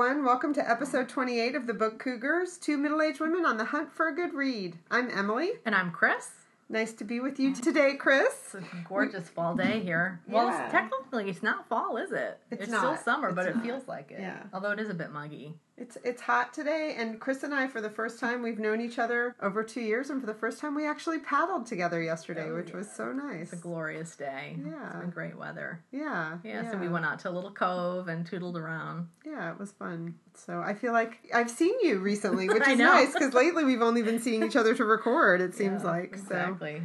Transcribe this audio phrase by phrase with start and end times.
[0.00, 0.24] everyone.
[0.24, 3.92] Welcome to episode 28 of the Book Cougars, two middle aged women on the hunt
[3.92, 4.78] for a good read.
[4.90, 5.50] I'm Emily.
[5.66, 6.30] And I'm Chris.
[6.70, 8.54] Nice to be with you today, Chris.
[8.54, 10.20] It's a gorgeous fall day here.
[10.26, 10.62] Well, Yeah.
[10.64, 12.38] it's, technically, it's not fall, is it?
[12.50, 13.04] It's still not.
[13.04, 14.20] summer, but It's it feels like it.
[14.20, 14.42] Yeah.
[14.54, 15.54] Although it is a bit muggy.
[15.80, 18.98] It's it's hot today, and Chris and I, for the first time, we've known each
[18.98, 22.56] other over two years, and for the first time, we actually paddled together yesterday, Oh,
[22.56, 23.44] which was so nice.
[23.44, 24.58] It's a glorious day.
[24.62, 24.88] Yeah.
[24.88, 25.80] It's been great weather.
[25.90, 29.08] Yeah, Yeah, so we went out to a little cove and tootled around.
[29.24, 30.16] Yeah, it was fun.
[30.34, 34.02] So I feel like I've seen you recently, which is nice because lately we've only
[34.02, 35.40] been seeing each other to record.
[35.40, 36.20] It seems Yeah, like so.
[36.24, 36.82] Exactly.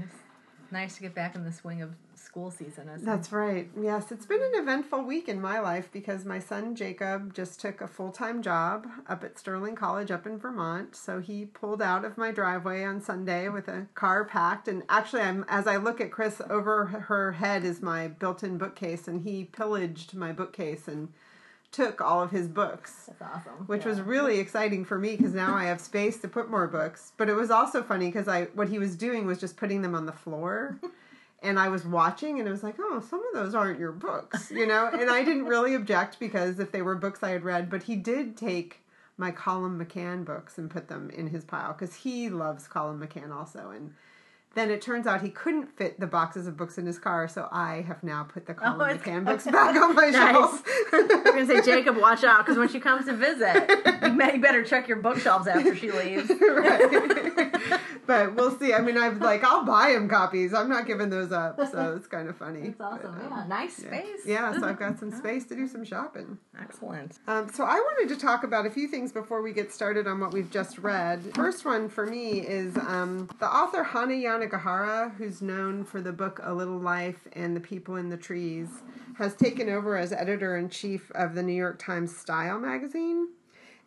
[0.64, 1.92] It's nice to get back in the swing of
[2.36, 2.90] school season.
[2.90, 3.70] Isn't That's right.
[3.82, 7.80] Yes, it's been an eventful week in my life because my son Jacob just took
[7.80, 10.98] a full time job up at Sterling College up in Vermont.
[10.98, 14.68] So he pulled out of my driveway on Sunday with a car packed.
[14.68, 18.58] And actually, I'm as I look at Chris, over her head is my built in
[18.58, 21.14] bookcase, and he pillaged my bookcase and
[21.72, 23.66] took all of his books That's awesome.
[23.68, 23.90] which Yeah.
[23.90, 27.14] was really exciting for me because now I have space to put more books.
[27.16, 29.96] But it was also funny because I what he was doing was just putting them
[29.96, 30.80] on the floor,
[31.44, 34.50] and I was watching, and it was like, oh, some of those aren't your books,
[34.52, 34.90] you know.
[34.92, 37.96] And I didn't really object because if they were books I had read, but he
[37.96, 38.82] did take
[39.18, 43.32] my Colum McCann books and put them in his pile because he loves Colum McCann
[43.34, 43.94] also, and.
[44.54, 47.50] Then it turns out he couldn't fit the boxes of books in his car, so
[47.52, 50.14] I have now put the Colum Oh, McCann books back on my Nice.
[50.32, 50.64] shelf.
[50.94, 53.70] I'm gonna say, Jacob, watch out, because when she comes to visit,
[54.02, 56.30] you, you better check your bookshelves after she leaves.
[56.42, 57.70] right.
[58.06, 58.74] But we'll see.
[58.74, 60.54] I mean, I've like I'll buy him copies.
[60.54, 62.70] I'm not giving those up, so it's kind of funny.
[62.70, 63.12] That's awesome.
[63.14, 63.88] But, um, yeah, nice yeah.
[63.88, 64.20] space.
[64.26, 66.38] Yeah, so I've got some space to do some shopping.
[66.60, 67.20] Excellent.
[67.28, 70.20] Um, so I wanted to talk about a few things before we get started on
[70.20, 71.22] what we've just read.
[71.36, 76.40] First one for me is um, the author Hanya Yanagihara, who's known for the book
[76.44, 78.70] A Little Life and The People in the Trees,
[79.18, 83.30] has taken over as editor in chief of the New York Times Style magazine.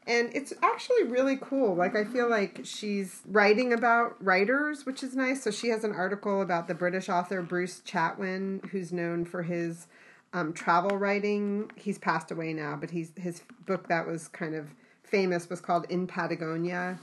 [0.09, 1.75] And it's actually really cool.
[1.77, 5.42] Like, I feel like she's writing about writers, which is nice.
[5.42, 9.86] So, she has an article about the British author Bruce Chatwin, who's known for his
[10.33, 11.70] um, travel writing.
[11.77, 14.68] He's passed away now, but he's his book that was kind of
[15.08, 16.98] famous was called In Patagonia.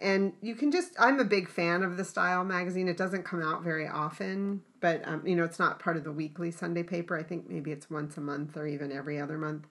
[0.00, 2.88] And you can just, I'm a big fan of the Style magazine.
[2.88, 6.12] It doesn't come out very often, but, um, you know, it's not part of the
[6.12, 7.16] weekly Sunday paper.
[7.16, 9.66] I think maybe it's once a month or even every other month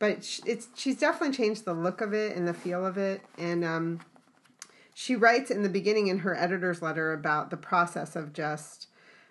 [0.00, 3.20] but sh- it's she's definitely changed the look of it and the feel of it.
[3.38, 4.00] And um,
[4.92, 8.88] she writes in the beginning in her editor's letter about the process of just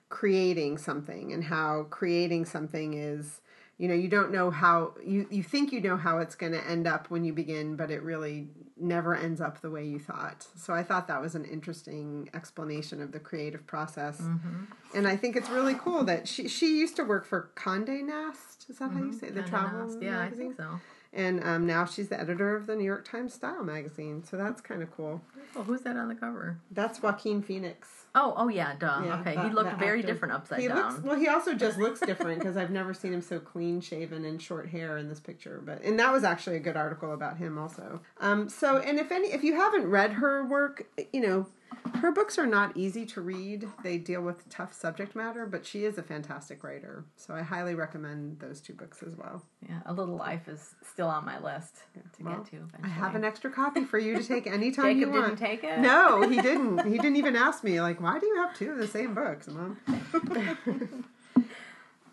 [0.07, 3.41] creating something and how creating something is
[3.80, 6.64] you know you don't know how you you think you know how it's going to
[6.68, 10.46] end up when you begin but it really never ends up the way you thought
[10.56, 14.66] so i thought that was an interesting explanation of the creative process mm-hmm.
[14.94, 18.60] and i think it's really cool that she she used to work for conde nast
[18.70, 19.18] is that how you mm-hmm.
[19.18, 19.36] say it?
[19.36, 19.98] the Kinda travel nice.
[20.02, 20.80] Yeah, I think so.
[21.12, 24.24] And um, now she's the editor of the New York Times Style magazine.
[24.24, 25.22] So that's kind of cool.
[25.56, 26.59] Oh, who's that on the cover?
[26.72, 27.88] That's Joaquin Phoenix.
[28.16, 29.02] Oh, oh yeah, duh.
[29.06, 30.12] Yeah, okay, that- he looked very actor.
[30.14, 30.78] different upside he down.
[30.94, 31.16] looks well.
[31.19, 34.69] He also just looks different because I've never seen him so clean shaven and short
[34.69, 35.62] hair in this picture.
[35.64, 38.02] But and that was actually a good article about him also.
[38.19, 38.50] Um.
[38.50, 41.48] So and if any if you haven't read her work, you know.
[41.96, 43.68] Her books are not easy to read.
[43.84, 47.03] They deal with tough subject matter, but she is a fantastic writer.
[47.18, 49.44] So I highly recommend those two books as well.
[49.68, 51.75] yeah, A Little Life is still on my list
[52.18, 52.68] to Well, get to.
[52.84, 55.25] I have an extra copy for you to take anytime you Jacob want.
[55.38, 55.80] didn't take it.
[55.80, 56.85] No, he didn't.
[56.85, 59.47] He didn't even ask me, like, why do you have two of the same books,
[59.50, 59.78] Mom?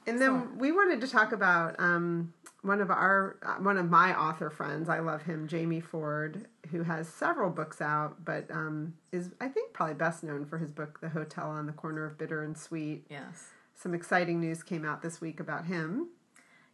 [0.06, 4.18] and then we wanted to talk about um, one of our uh, one of my
[4.18, 4.88] author friends.
[4.88, 9.72] I love him, Jamie Ford, who has several books out, but um, is I think
[9.72, 13.06] probably best known for his book, The Hotel on the Corner of Bitter and Sweet.
[13.08, 13.50] Yes.
[13.74, 16.08] Some exciting news came out this week about him.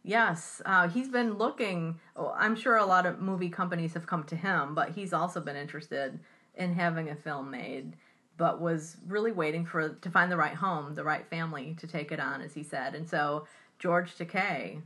[0.03, 1.99] Yes, uh, he's been looking.
[2.15, 5.39] Oh, I'm sure a lot of movie companies have come to him, but he's also
[5.39, 6.19] been interested
[6.55, 7.95] in having a film made.
[8.35, 12.11] But was really waiting for to find the right home, the right family to take
[12.11, 12.95] it on, as he said.
[12.95, 13.45] And so
[13.83, 14.81] George Takei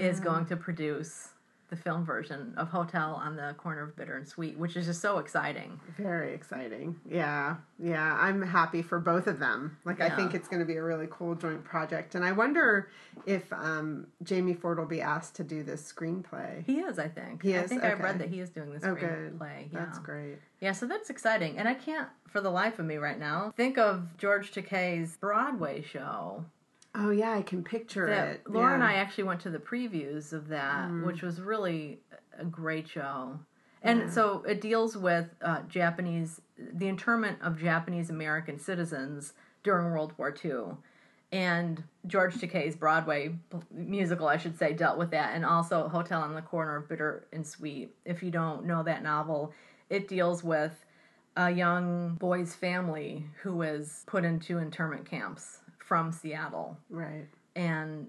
[0.00, 1.28] is going to produce
[1.70, 5.00] the film version of Hotel on the Corner of Bitter and Sweet, which is just
[5.00, 5.78] so exciting.
[5.96, 6.96] Very exciting.
[7.08, 7.58] Yeah.
[7.78, 8.18] Yeah.
[8.20, 9.78] I'm happy for both of them.
[9.84, 12.16] Like, I think it's going to be a really cool joint project.
[12.16, 12.90] And I wonder
[13.26, 16.64] if um, Jamie Ford will be asked to do this screenplay.
[16.66, 17.44] He is, I think.
[17.44, 17.62] He is.
[17.62, 19.38] I think I read that he is doing the Oh, good.
[19.40, 19.56] Yeah.
[19.72, 20.38] That's great.
[20.60, 21.58] Yeah, so that's exciting.
[21.58, 25.80] And I can't, for the life of me right now, think of George Takei's Broadway
[25.80, 26.44] show.
[26.94, 27.32] Oh, yeah.
[27.32, 28.42] I can picture it.
[28.48, 28.74] Laura yeah.
[28.74, 32.00] and I actually went to the previews of that, which was really
[32.38, 33.38] a great show.
[33.82, 39.32] And so it deals with uh, Japanese, the internment of Japanese American citizens
[39.64, 40.76] during World War II.
[41.32, 43.34] and George Takei's Broadway
[43.72, 47.26] musical, I should say, dealt with that, and also Hotel on the Corner of Bitter
[47.32, 47.94] and Sweet.
[48.04, 49.52] If you don't know that novel,
[49.88, 50.84] it deals with
[51.36, 55.61] a young boy's family who is put into internment camps
[55.92, 57.26] from Seattle, Right.
[57.54, 58.06] and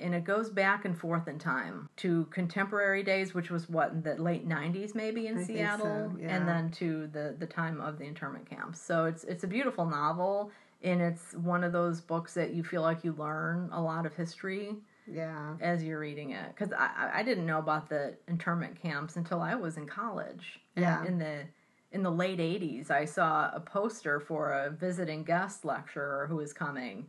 [0.00, 4.02] and it goes back and forth in time to contemporary days, which was what in
[4.02, 6.34] the late '90s, maybe in I Seattle, so, yeah.
[6.34, 8.80] and then to the the time of the internment camps.
[8.80, 10.50] So it's it's a beautiful novel,
[10.82, 14.14] and it's one of those books that you feel like you learn a lot of
[14.16, 14.74] history
[15.06, 15.54] Yeah.
[15.60, 16.48] as you're reading it.
[16.48, 20.60] Because I I- I didn't know about the internment camps until I was in college.
[20.74, 21.04] Yeah.
[21.04, 21.44] In the
[21.92, 26.52] in the late '80s, I saw a poster for a visiting guest lecturer who was
[26.52, 27.06] coming,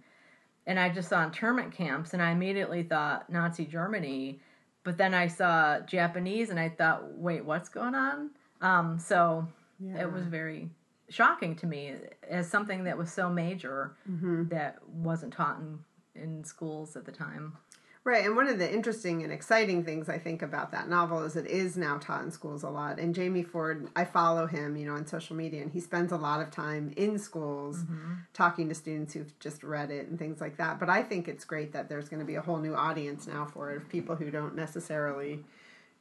[0.68, 4.40] and I just saw internment camps, and I immediately thought Nazi Germany.
[4.84, 8.32] But then I saw Japanese, and I thought, wait, what's going on?
[8.62, 9.48] Um, so
[9.80, 10.02] Yeah.
[10.02, 10.70] it was very
[11.10, 11.94] shocking to me
[12.30, 14.48] as something that was so major Mm-hmm.
[14.50, 15.80] that wasn't taught in,
[16.16, 17.58] in schools at the time.
[18.04, 21.36] Right, and one of the interesting and exciting things I think about that novel is
[21.36, 22.98] it is now taught in schools a lot.
[22.98, 26.18] And Jamie Ford, I follow him, you know, on social media, and he spends a
[26.18, 28.14] lot of time in schools mm-hmm.
[28.34, 30.80] talking to students who've just read it and things like that.
[30.80, 33.46] But I think it's great that there's going to be a whole new audience now
[33.46, 35.44] for it of people who don't necessarily,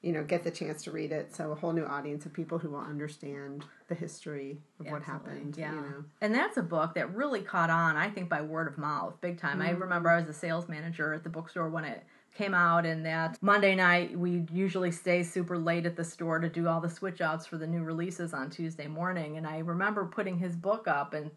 [0.03, 1.35] you know, get the chance to read it.
[1.35, 5.57] So a whole new audience of people who will understand the history of what happened.
[5.59, 5.75] Yeah.
[5.75, 6.05] You know.
[6.23, 9.39] And that's a book that really caught on, I think, by word of mouth, big
[9.39, 9.61] time.
[9.61, 9.83] I mm-hmm.
[9.83, 12.03] remember I was a sales manager at the bookstore when it
[12.35, 16.49] came out, and that Monday night we usually stay super late at the store to
[16.49, 19.37] do all the switch outs for the new releases on Tuesday morning.
[19.37, 21.31] And I remember putting his book up and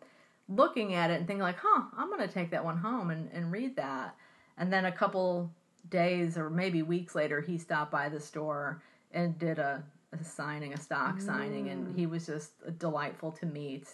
[0.47, 3.29] looking at it and thinking like, huh, I'm going to take that one home and,
[3.33, 4.15] and read that.
[4.57, 5.51] And then a couple
[5.89, 8.81] days or maybe weeks later, he stopped by the store
[9.11, 12.09] and did a, a signing, a stock signing, and he mm.
[12.09, 13.87] was just delightful to meet.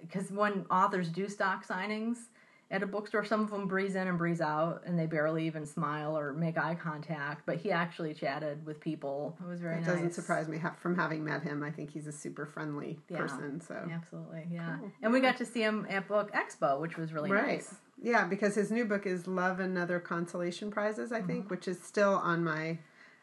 [0.00, 2.16] Because when authors do stock signings
[2.74, 5.64] at a bookstore, some of them breeze in and breeze out, and they barely even
[5.64, 7.46] smile or make eye contact.
[7.46, 9.36] But he actually chatted with people.
[9.40, 9.84] It was very nice.
[9.84, 9.96] It nice.
[9.96, 11.62] doesn't surprise me from having met him.
[11.62, 13.18] I think he's a super friendly Yeah.
[13.18, 13.60] person.
[13.60, 14.78] So Absolutely, yeah.
[14.80, 17.46] Cool, And we got to see him at Book Expo, which was really Right.
[17.46, 17.74] nice.
[18.02, 21.80] Yeah, because his new book is Love and Other Consolation Prizes, I think, which is
[21.80, 22.78] still on my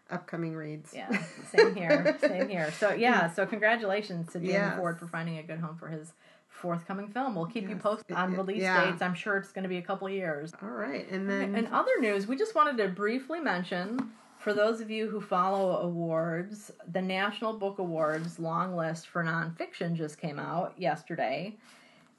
[0.09, 0.94] upcoming reads.
[0.94, 1.13] Mm-hmm.
[1.13, 2.71] Yeah, same here, same here.
[2.80, 4.77] So yeah, so congratulations to Jamie Yes.
[4.77, 6.13] Ford for finding a good home for his
[6.62, 7.36] forthcoming film.
[7.36, 8.86] We'll keep you posted on release yeah.
[8.86, 9.02] dates.
[9.02, 10.54] I'm sure it's going to be a couple years.
[10.62, 11.10] All right.
[11.10, 15.08] And then In other news, we just wanted to briefly mention for those of you
[15.08, 21.56] who follow awards, the National Book Awards long list for nonfiction just came out yesterday.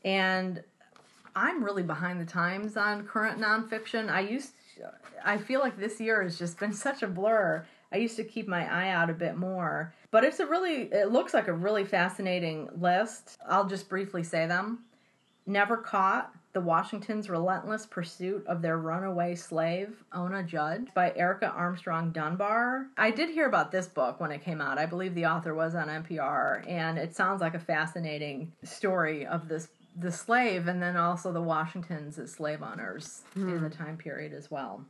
[0.04, 0.62] And
[1.34, 4.10] I'm really behind the times on current nonfiction.
[4.10, 4.52] I used
[5.24, 7.64] I feel like this year has just been such a blur.
[7.92, 9.92] I used to keep my eye out a bit more.
[10.12, 13.38] But it's a really it looks like a really fascinating list.
[13.48, 14.84] I'll just briefly say them.
[15.44, 22.12] Never Caught, The Washington's Relentless Pursuit of Their Runaway Slave, Ona Judge, by Erica Armstrong
[22.12, 22.86] Dunbar.
[22.96, 24.78] I did hear about this book when it came out.
[24.78, 29.48] I believe the author was on NPR, and it sounds like a fascinating story of
[29.48, 33.62] this the slave and then also the Washingtons as slave owners in hmm.
[33.62, 34.86] the time period as well.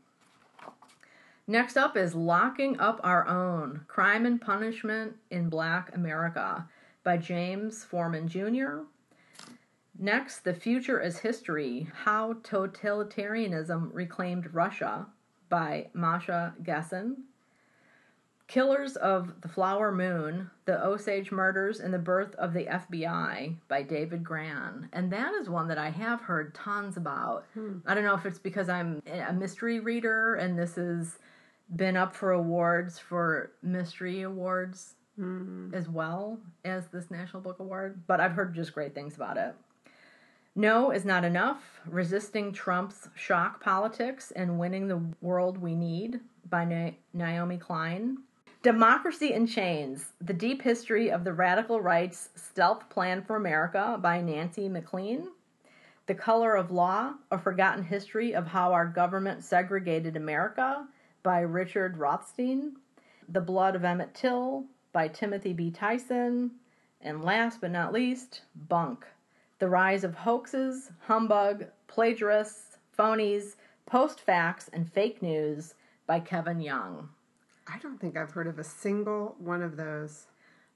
[1.48, 6.68] Next up is Locking Up Our Own Crime and Punishment in Black America
[7.02, 8.82] by James Forman Jr.
[9.98, 15.08] Next, The Future is History How Totalitarianism Reclaimed Russia
[15.48, 17.24] by Masha Gessen.
[18.46, 23.82] Killers of the Flower Moon The Osage Murders and the Birth of the FBI by
[23.82, 24.88] David Grann.
[24.92, 27.46] And that is one that I have heard tons about.
[27.54, 27.78] Hmm.
[27.84, 31.18] I don't know if it's because I'm a mystery reader and this has
[31.74, 35.74] been up for awards for mystery awards mm-hmm.
[35.74, 39.54] as well as this National Book Award, but I've heard just great things about it.
[40.54, 41.80] No is not enough.
[41.86, 48.18] Resisting Trump's shock politics and winning the world we need by Na- Naomi Klein.
[48.62, 54.20] Democracy in Chains: The Deep History of the Radical Right's Stealth Plan for America by
[54.20, 55.28] Nancy MacLean.
[56.06, 60.86] The Color of Law: A Forgotten History of How Our Government Segregated America
[61.22, 62.76] by Richard Rothstein.
[63.28, 65.70] The Blood of Emmett Till by Timothy B.
[65.70, 66.52] Tyson.
[67.00, 69.04] And last but not least, Bunk
[69.58, 75.74] The Rise of Hoaxes, Humbug, Plagiarists, Phonies, Post Facts, and Fake News
[76.06, 77.08] by Kevin Young.
[77.66, 80.26] I don't think I've heard of a single one of those.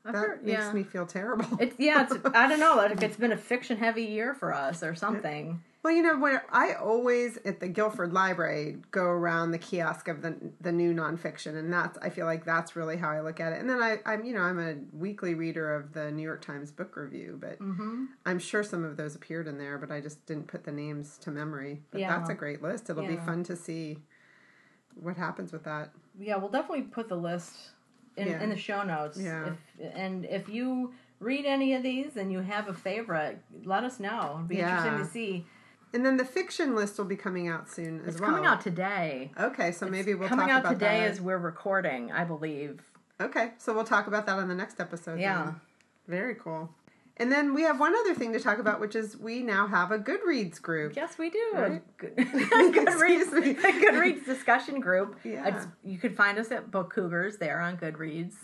[0.04, 0.72] I've That heard- makes yeah.
[0.72, 1.46] me feel terrible.
[1.60, 4.82] It's yeah, it's I don't know, like it's been a fiction heavy year for us
[4.82, 5.62] or something.
[5.86, 10.20] Well, you know, when I always at the Guilford Library go around the kiosk of
[10.20, 13.52] the the new nonfiction, and that's I feel like that's really how I look at
[13.52, 13.60] it.
[13.60, 16.72] And then I, I'm you know I'm a weekly reader of the New York Times
[16.72, 18.06] Book Review, but Mm-hmm.
[18.24, 21.18] I'm sure some of those appeared in there, but I just didn't put the names
[21.18, 21.82] to memory.
[21.92, 22.18] But Yeah.
[22.18, 22.90] that's a great list.
[22.90, 23.98] It'll be fun to see
[25.00, 25.90] what happens with that.
[26.18, 27.54] Yeah, we'll definitely put the list
[28.16, 28.42] in, Yeah.
[28.42, 29.20] in the show notes.
[29.20, 29.50] Yeah.
[29.78, 34.00] If, and if you read any of these and you have a favorite, let us
[34.00, 34.32] know.
[34.38, 34.76] It'd be Yeah.
[34.84, 35.46] interesting to see.
[35.96, 38.28] And then the fiction list will be coming out soon as It's well.
[38.28, 39.30] coming out today.
[39.40, 41.10] Okay, so maybe we'll coming out today that.
[41.10, 42.82] as we're recording, I believe.
[43.18, 45.18] Okay, so we'll talk about that on the next episode.
[45.18, 45.44] Yeah.
[45.44, 45.60] then.
[46.06, 46.68] Very cool.
[47.16, 49.90] And then we have one other thing to talk about, which is we now have
[49.90, 50.94] a Goodreads group.
[50.94, 51.50] Yes, we do.
[51.54, 51.82] Right?
[51.96, 53.54] Good, Goodreads, me.
[53.54, 55.18] Goodreads discussion group.
[55.24, 55.48] Yeah.
[55.48, 58.34] It's, you could find us at Book Cougars there on Goodreads.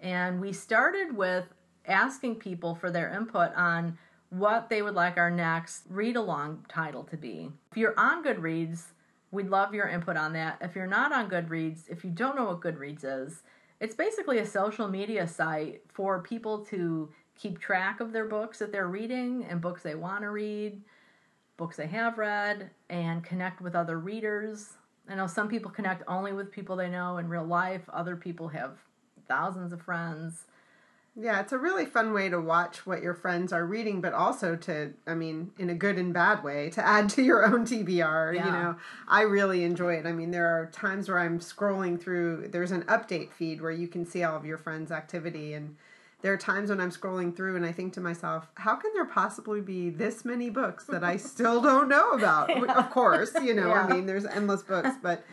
[0.00, 1.44] And we started with
[1.86, 3.96] asking people for their input on
[4.30, 7.50] what they would like our next read along title to be.
[7.70, 8.84] If you're on Goodreads,
[9.30, 10.58] we'd love your input on that.
[10.60, 13.42] If you're not on Goodreads, if you don't know what Goodreads is,
[13.80, 18.72] it's basically a social media site for people to keep track of their books that
[18.72, 20.80] they're reading and books they want to read,
[21.56, 24.74] books they have read, and connect with other readers.
[25.08, 28.48] I know some people connect only with people they know in real life, other people
[28.48, 28.78] have
[29.28, 30.46] thousands of friends.
[31.18, 34.54] Yeah, it's a really fun way to watch what your friends are reading, but also
[34.54, 38.34] to, I mean, in a good and bad way, to add to your own TBR.
[38.34, 38.76] You know,
[39.08, 40.04] I really enjoy it.
[40.04, 43.88] I mean, there are times where I'm scrolling through, there's an update feed where you
[43.88, 45.54] can see all of your friends' activity.
[45.54, 45.76] And
[46.20, 49.06] there are times when I'm scrolling through and I think to myself, how can there
[49.06, 52.50] possibly be this many books that I still don't know about?
[52.50, 55.24] Of course, you know, I mean, there's endless books, but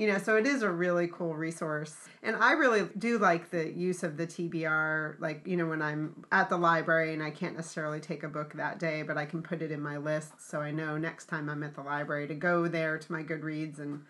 [0.00, 1.94] you know so it is a really cool resource.
[2.22, 6.24] And i really do like the use of the tbr like you know when i'm
[6.32, 9.42] at the library and i can't necessarily take a book that day but i can
[9.42, 12.34] put it in my list so i know next time i'm at the library to
[12.34, 14.02] go there to my goodreads and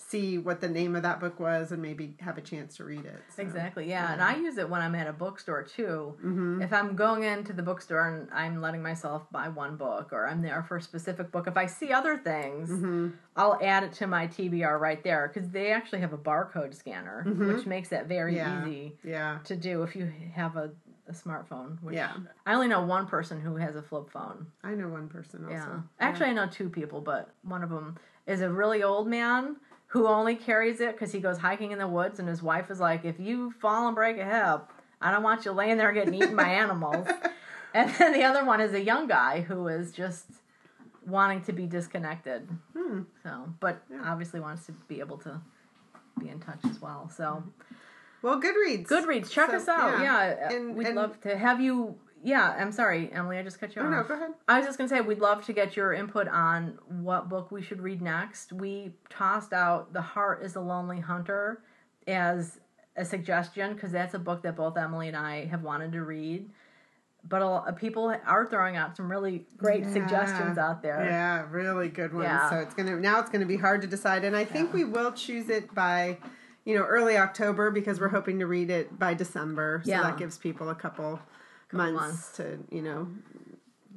[0.00, 3.04] see what the name of that book was and maybe have a chance to read
[3.04, 4.12] it So, Exactly, yeah.
[4.12, 6.14] And I use it when I'm at a bookstore too.
[6.24, 6.62] mhm.
[6.62, 10.40] If I'm going into the bookstore and I'm letting myself buy one book or I'm
[10.40, 13.12] there for a specific book, if I see other things, Mhm.
[13.36, 17.24] I'll add it to my TBR right there because they actually have a barcode scanner,
[17.26, 17.48] Mhm.
[17.52, 18.62] which makes that very Yeah.
[18.62, 20.70] easy yeah to do if you have a,
[21.08, 21.82] a smartphone.
[21.82, 22.12] Which Yeah.
[22.46, 24.46] I only know one person who has a flip phone.
[24.62, 25.80] i know one person also Yeah.
[25.98, 29.56] Actually, I know two people, but one of them is a really old man
[29.88, 32.78] who only carries it because he goes hiking in the woods, and his wife is
[32.80, 34.68] like, "If you fall and break a hip,
[35.00, 37.06] I don't want you laying there getting eaten by animals."
[37.74, 40.24] And then the other one is a young guy who is just
[41.06, 42.48] wanting to be disconnected.
[42.74, 43.02] Hmm.
[43.22, 44.00] So, but Yeah.
[44.06, 45.38] obviously wants to be able to
[46.18, 47.10] be in touch as well.
[47.14, 47.42] So,
[48.22, 50.00] well goodreads Goodreads, check So, us out.
[50.00, 50.28] yeah.
[50.28, 51.98] Yeah, And- we'd and- love to have you.
[52.24, 53.38] Yeah, I'm sorry, Emily.
[53.38, 53.90] I just cut you oh off.
[53.90, 56.78] no go ahead I was just gonna say we'd love to get your input on
[56.88, 58.52] what book we should read next.
[58.52, 61.62] We tossed out "The Heart Is a Lonely Hunter"
[62.06, 62.60] as
[62.96, 66.50] a suggestion because that's a book that both Emily and I have wanted to read.
[67.28, 69.92] But a lot uh, people are throwing out some really great Yeah.
[69.92, 71.04] suggestions out there.
[71.04, 72.24] Yeah, really good ones.
[72.24, 72.48] Yeah.
[72.50, 75.12] So it's gonna now it's gonna be hard to decide, and I think we will
[75.12, 76.18] choose it by,
[76.64, 79.82] you know, early October because we're hoping to read it by December.
[79.84, 80.02] So Yeah.
[80.02, 81.20] that gives people a couple,
[81.72, 83.08] months, to you know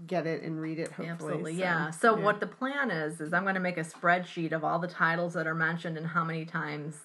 [0.08, 0.88] get it and read it.
[0.88, 1.90] Hopefully, Absolutely, So, yeah.
[1.92, 2.24] So yeah.
[2.24, 5.34] what the plan is is I'm going to make a spreadsheet of all the titles
[5.36, 6.96] that are mentioned and how many times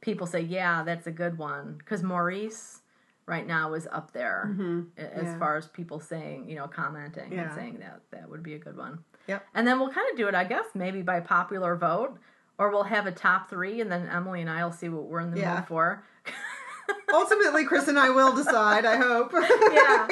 [0.00, 2.80] people say, "Yeah, that's a good one." Because Maurice
[3.26, 4.86] right now is up there Mhm.
[4.96, 5.38] as Yeah.
[5.38, 7.42] far as people saying, you know, commenting Yeah.
[7.44, 9.04] and saying that that would be a good one.
[9.28, 9.46] Yep.
[9.54, 12.18] And then we'll kind of do it, I guess, maybe by popular vote,
[12.58, 15.20] or we'll have a top three, and then Emily and I will see what we're
[15.20, 16.02] in the mood for.
[17.12, 18.84] Ultimately, Chris and I will decide.
[18.84, 19.32] I hope.
[19.32, 20.08] Yeah.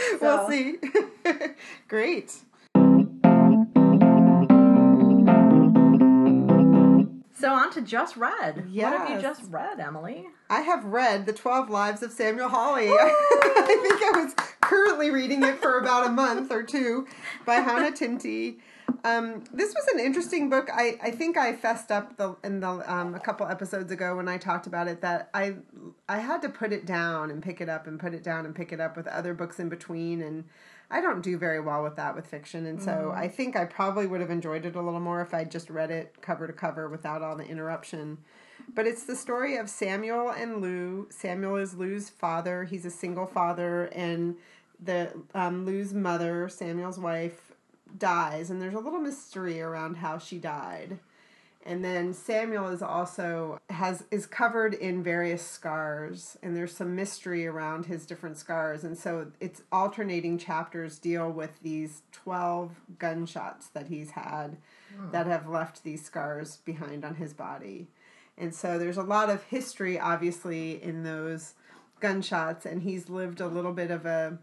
[0.20, 0.76] we'll see.
[1.88, 2.32] Great.
[7.36, 8.70] So on to just read.
[8.72, 10.26] What have you just read, Emily?
[10.48, 12.88] I have read The 12 Lives of Samuel Hawley.
[12.88, 17.06] I think I was currently reading it for about a month or two
[17.44, 18.56] by Hannah Tinti.
[19.04, 20.70] Um, this was an interesting book.
[20.72, 24.28] I, I think I fessed up the in the um, a couple episodes ago when
[24.28, 25.56] I talked about it that I
[26.08, 28.54] I had to put it down and pick it up and put it down and
[28.54, 30.44] pick it up with other books in between and
[30.90, 34.06] I don't do very well with that with fiction and so I think I probably
[34.06, 36.88] would have enjoyed it a little more if I'd just read it cover to cover
[36.88, 38.18] without all the interruption.
[38.72, 41.06] But it's the story of Samuel and Lou.
[41.10, 42.64] Samuel is Lou's father.
[42.64, 44.36] He's a single father, and
[44.82, 47.52] the um, Lou's mother, Samuel's wife,
[47.96, 50.98] dies, and there's a little mystery around how she died.
[51.66, 57.46] And then Samuel is also has is covered in various scars and there's some mystery
[57.46, 63.86] around his different scars and so it's alternating chapters deal with these 12 gunshots that
[63.86, 64.58] he's had
[64.94, 65.10] hmm.
[65.10, 67.88] that have left these scars behind on his body.
[68.36, 71.54] And so there's a lot of history obviously in those
[71.98, 74.38] gunshots and he's lived a little bit of a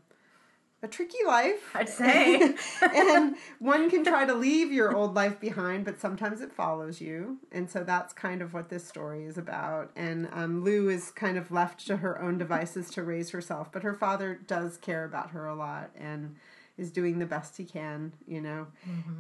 [0.84, 1.76] a tricky life.
[1.76, 2.56] I'd say.
[2.82, 7.38] and one can try to leave your old life behind, but sometimes it follows you.
[7.52, 9.92] And so that's kind of what this story is about.
[9.96, 13.84] And um, Lou is kind of left to her own devices to raise herself, but
[13.84, 16.36] her father does care about her a lot and
[16.78, 18.68] is doing the best he can, you know.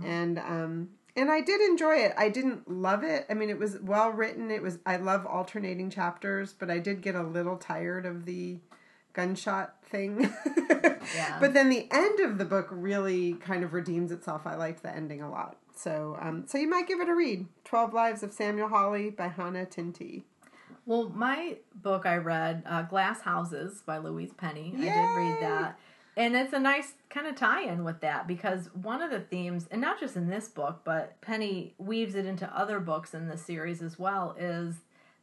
[0.03, 2.13] And um, and I did enjoy it.
[2.18, 3.25] I didn't love it.
[3.30, 4.50] I mean, it was well written.
[4.50, 4.80] It was.
[4.86, 8.60] I love alternating chapters, but I did get a little tired of the
[9.13, 10.32] gunshot thing.
[11.15, 11.39] Yeah.
[11.39, 14.44] But then the end of the book really kind of redeems itself.
[14.46, 15.58] I liked the ending a lot.
[15.75, 17.48] So, um, so you might give it a read.
[17.63, 20.24] Twelve Lives of Samuel Hawley by Hannah Tinti.
[20.86, 24.74] Well, my book I read, uh, Glass Houses by Louise Penny.
[24.75, 25.80] I did read that.
[26.18, 29.68] And it's a nice kind of tie in with that because one of the themes,
[29.72, 33.41] and not just in this book, but Penny weaves it into other books in this
[33.41, 34.75] series as well, is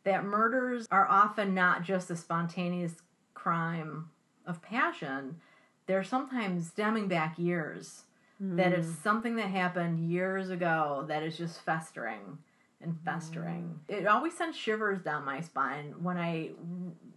[0.05, 2.95] that murders are often not just a spontaneous
[3.49, 4.11] crime
[4.47, 5.37] of passion,
[5.87, 8.05] they're sometimes stemming back years.
[8.41, 9.03] That it's hmm.
[9.03, 12.39] something that happened years ago that is just festering
[12.81, 13.81] and festering.
[13.89, 13.95] Hmm.
[13.95, 16.51] It always sends shivers down my spine when I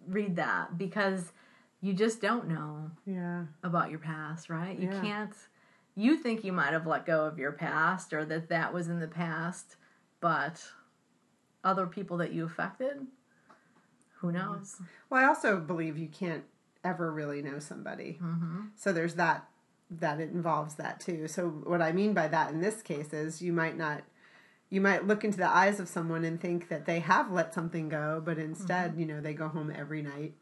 [0.07, 1.31] read that because
[1.79, 3.45] you just don't know Yeah.
[3.61, 4.79] about your past, right?
[4.79, 5.01] You Yeah.
[5.01, 5.35] can't.
[5.93, 8.99] You think you might have let go of your past or that that was in
[8.99, 9.75] the past,
[10.21, 10.71] but
[11.63, 13.05] other people that you affected,
[14.21, 14.77] who knows?
[15.09, 16.43] Well, I also believe you can't
[16.83, 18.19] ever really know somebody.
[18.21, 18.67] Mm-hmm.
[18.75, 19.47] So there's that
[19.89, 21.27] that it involves that too.
[21.27, 24.03] So what I mean by that in this case is you might not
[24.69, 27.89] you might look into the eyes of someone and think that they have let something
[27.89, 30.33] go, but instead, you know, they go home every night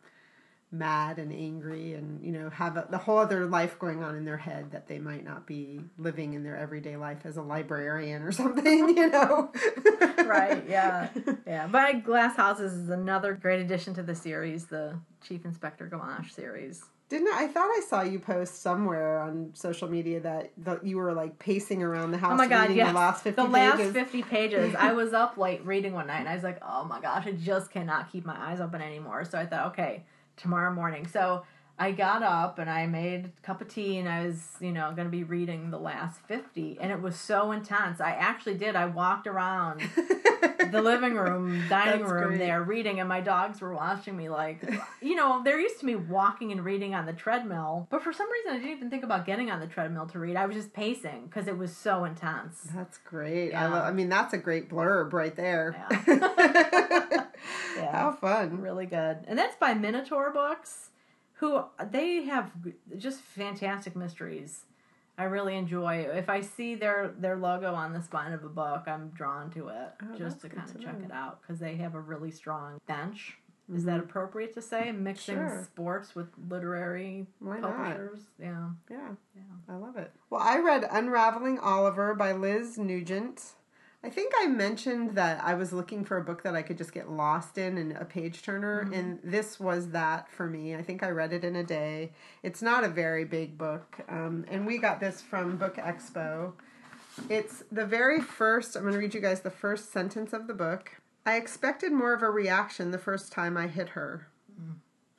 [0.72, 4.24] mad and angry and you know have a, the whole other life going on in
[4.24, 8.22] their head that they might not be living in their everyday life as a librarian
[8.22, 9.52] or something you know
[10.26, 11.10] right yeah
[11.48, 14.96] yeah but glass houses is another great addition to the series the
[15.28, 19.88] chief inspector gamache series Didn't I I thought I saw you post somewhere on social
[19.88, 22.90] media that, that you were like pacing around the house Oh my god, reading yes.
[22.90, 23.94] the last fifty the last pages.
[23.94, 24.76] 50 pages.
[24.78, 27.32] I was up late reading one night and I was like, oh my gosh, I
[27.32, 29.26] just cannot keep my eyes open anymore.
[29.26, 30.04] So I thought, okay,
[30.40, 31.06] tomorrow morning.
[31.08, 31.44] So
[31.78, 34.92] I got up and I made a cup of tea and I was, you know,
[34.92, 36.78] going to be reading the last 50.
[36.82, 38.02] And it was so intense.
[38.02, 38.76] I actually did.
[38.76, 39.82] I walked around
[40.72, 42.38] the living room, dining That's room great.
[42.40, 44.62] there reading, and my dogs were watching me like,
[45.02, 47.88] you know, they're used to me walking and reading on the treadmill.
[47.90, 50.36] But for some reason, I didn't even think about getting on the treadmill to read.
[50.36, 52.68] I was just pacing because it was so intense.
[52.74, 53.50] That's great.
[53.54, 53.68] I Yeah.
[53.70, 53.84] love.
[53.86, 55.76] I mean, that's a great blurb right there.
[56.08, 57.26] Yeah.
[57.92, 58.62] How fun!
[58.62, 59.20] really good.
[59.28, 60.90] And that's by Minotaur Books,
[61.34, 62.52] who they have
[62.98, 64.66] just fantastic mysteries.
[65.20, 66.08] I really enjoy.
[66.14, 69.68] If I see their their logo on the spine of a book, I'm drawn to
[69.68, 72.80] it Oh, just to kind of check it out because they have a really strong
[72.88, 73.38] bench.
[73.72, 74.92] Is that appropriate to say?
[74.92, 75.48] Mixing Mm-hmm.
[75.48, 75.64] Sure.
[75.64, 77.76] sports with literary Why not?
[77.76, 78.22] publishers.
[78.42, 78.70] Yeah.
[78.90, 79.42] Yeah, Yeah.
[79.68, 80.12] I love it.
[80.32, 83.52] Well, I read Unraveling Oliver by Liz Nugent.
[84.02, 86.94] I think I mentioned that I was looking for a book that I could just
[86.94, 88.94] get lost in and a page turner, Mm-hmm.
[88.94, 90.74] and this was that for me.
[90.76, 92.14] I think I read it in a day.
[92.42, 96.54] It's not a very big book, um, and we got this from Book Expo.
[97.30, 100.54] It's the very first, I'm going to read you guys the first sentence of the
[100.54, 100.92] book.
[101.26, 104.28] I expected more of a reaction the first time I hit her.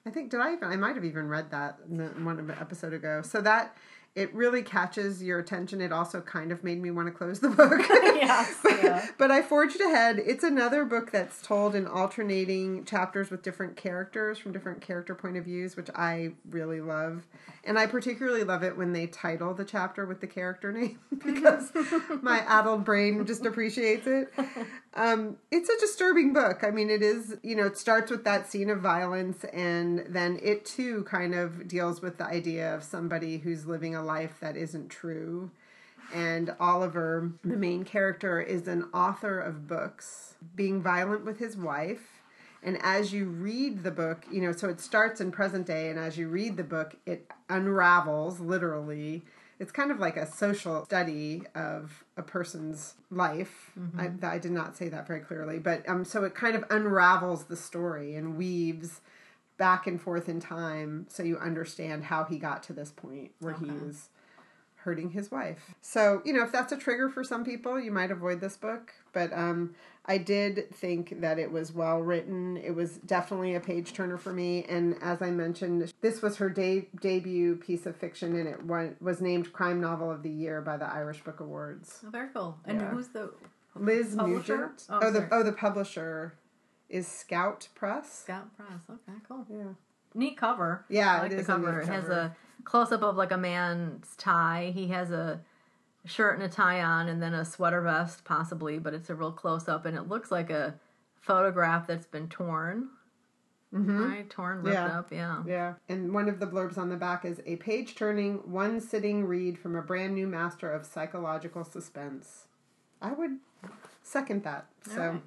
[0.07, 2.95] I think did I even I might have even read that in the- one episode
[2.95, 3.21] ago.
[3.21, 3.77] So that
[4.17, 5.81] it really catches your attention.
[5.81, 7.81] It also kind of made me want to close the book.
[8.21, 9.07] Yes, but, yeah.
[9.17, 10.19] but I forged ahead.
[10.19, 15.39] It's another book that's told in alternating chapters with different characters from different character point
[15.39, 17.27] of views, which I really love.
[17.65, 21.73] And I particularly love it when they title the chapter with the character name because
[22.21, 24.31] my addled brain just appreciates it.
[24.95, 26.65] Um, it's a disturbing book.
[26.65, 30.41] I mean, it is, you know, it starts with that scene of violence, and then
[30.43, 34.57] it too kind of deals with the idea of somebody who's living a life that
[34.57, 35.53] isn't true.
[36.13, 42.21] And Oliver, the main character, is an author of books, being violent with his wife.
[42.63, 46.01] And as you read the book, you know, so it starts in present day, and
[46.01, 49.23] as you read the book, it unravels literally.
[49.61, 53.71] It's kind of like a social study of a person's life.
[53.99, 57.45] I, I did not say that very clearly, but um, so it kind of unravels
[57.45, 59.01] the story and weaves
[59.59, 63.53] back and forth in time so you understand how he got to this point where
[63.53, 63.75] he Okay.
[63.85, 64.09] is
[64.77, 65.59] hurting his wife.
[65.83, 68.95] So, you know, if that's a trigger for some people, you might avoid this book.
[69.13, 69.75] But um,
[70.07, 72.57] I did think that it was well written.
[72.57, 74.65] It was definitely a page turner for me.
[74.69, 78.89] And as I mentioned, this was her de- debut piece of fiction, and it wa-
[79.01, 82.01] was named Crime Novel of the Year by the Irish Book Awards.
[82.05, 82.59] Oh, very cool.
[82.65, 82.89] And Yeah.
[82.89, 83.31] who's the
[83.77, 84.57] Liz Publisher?
[84.57, 84.87] Nugent.
[84.89, 86.35] Oh, Oh, the oh the publisher
[86.89, 88.11] is Scout Press.
[88.13, 88.81] Scout Press?
[88.91, 89.47] Okay, cool.
[89.49, 89.75] Yeah.
[90.15, 90.85] Neat cover.
[90.89, 91.81] Yeah, I like it the is a neat cover.
[91.83, 92.13] It has cover.
[92.21, 94.73] a close up of like a man's tie.
[94.75, 95.41] He has a
[96.05, 99.33] shirt and a tie on, and then a sweater vest, possibly, but it's a real
[99.33, 100.75] close up, and it looks like a
[101.21, 102.89] photograph that's been torn.
[103.73, 104.03] Mm-hmm.
[104.11, 104.99] Right, torn, ripped Yeah.
[104.99, 105.13] up.
[105.13, 105.43] Yeah.
[105.47, 109.25] Yeah, and one of the blurbs on the back is a page turning, one sitting
[109.27, 112.47] read from a brand new master of psychological suspense.
[113.01, 113.39] I would
[114.03, 114.67] second that.
[114.83, 115.23] So, right.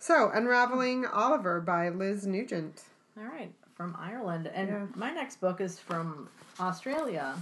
[0.00, 2.82] so Unraveling Oliver by Liz Nugent.
[3.16, 4.48] All right, from Ireland.
[4.52, 4.86] And Yeah.
[4.96, 7.36] my next book is from Australia.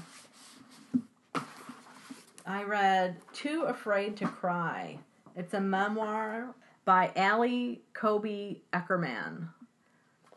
[2.49, 4.99] I read Too Afraid to Cry.
[5.37, 6.55] It's a memoir
[6.87, 9.49] by Ali Cobby Eckermann.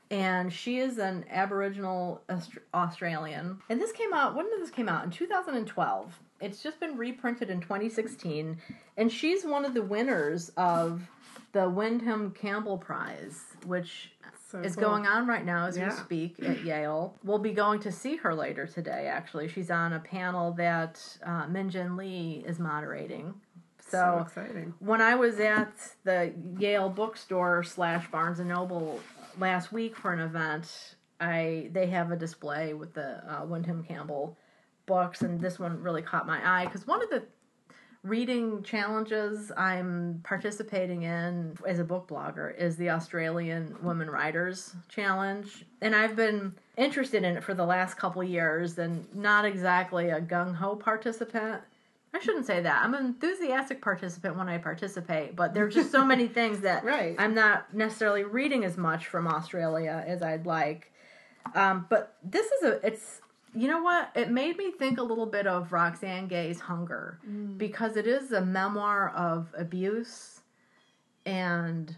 [0.09, 3.61] And she is an Aboriginal Aust- Australian.
[3.69, 5.05] And this came out, when did this came out?
[5.05, 6.19] In 2012.
[6.41, 8.57] It's just been reprinted in 2016.
[8.97, 11.09] And she's one of the winners of
[11.53, 14.11] the Windham Campbell Prize, which
[14.51, 14.83] So is cool.
[14.83, 17.15] going on right now as we speak at Yale.
[17.23, 19.47] We'll be going to see her later today, actually.
[19.47, 23.33] She's on a panel that uh, Min Jin Lee is moderating.
[23.79, 24.73] So So, exciting.
[24.79, 25.71] when I was at
[26.03, 28.99] the Yale bookstore slash Barnes and Noble
[29.39, 34.37] last week for an event, I they have a display with the uh, Windham Campbell
[34.85, 37.23] books, and this one really caught my eye because one of the
[38.03, 45.65] reading challenges I'm participating in as a book blogger is the Australian Women Writers Challenge.
[45.81, 50.19] And I've been interested in it for the last couple years and not exactly a
[50.19, 51.61] gung ho participant.
[52.13, 52.83] I shouldn't say that.
[52.83, 57.15] I'm an enthusiastic participant when I participate, but there's just so many things that Right.
[57.19, 60.91] I'm not necessarily reading as much from Australia as I'd like.
[61.53, 63.21] Um, but this is a it's
[63.53, 64.11] you know what?
[64.15, 67.19] It made me think a little bit of Roxane Gay's Hunger
[67.57, 70.41] because it is a memoir of abuse
[71.25, 71.95] and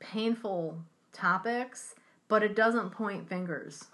[0.00, 0.78] painful
[1.12, 1.94] topics,
[2.28, 3.84] but it doesn't point fingers.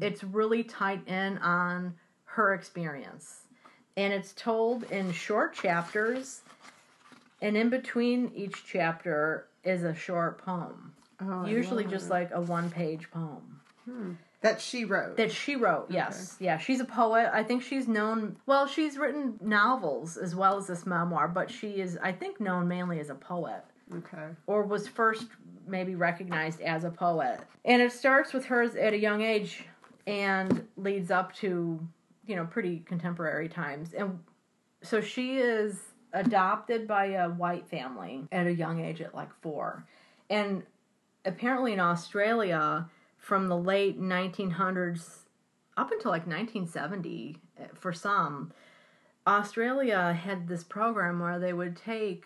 [0.00, 3.42] It's really tight in on her experience.
[3.96, 6.42] And it's told in short chapters,
[7.40, 10.92] and in between each chapter is a short poem.
[11.20, 13.60] Oh, Usually just like a one page poem.
[14.40, 15.16] That she wrote.
[15.16, 16.36] That she wrote, yes.
[16.38, 17.30] Yeah, she's a poet.
[17.32, 21.80] I think she's known, well, she's written novels as well as this memoir, but she
[21.80, 24.28] is, I think, known mainly as a poet okay.
[24.46, 25.26] or was first
[25.66, 27.40] maybe recognized as a poet.
[27.64, 29.64] And it starts with hers at a young age
[30.06, 31.80] and leads up to,
[32.26, 33.94] you know, pretty contemporary times.
[33.94, 34.20] And
[34.82, 35.80] so she is
[36.12, 39.84] adopted by a white family at a young age at like four.
[40.30, 40.62] And
[41.24, 42.88] apparently in Australia,
[43.26, 45.24] from the late 1900s
[45.76, 48.52] up until like 1970, eh, for some,
[49.26, 52.24] Australia had this program where they would take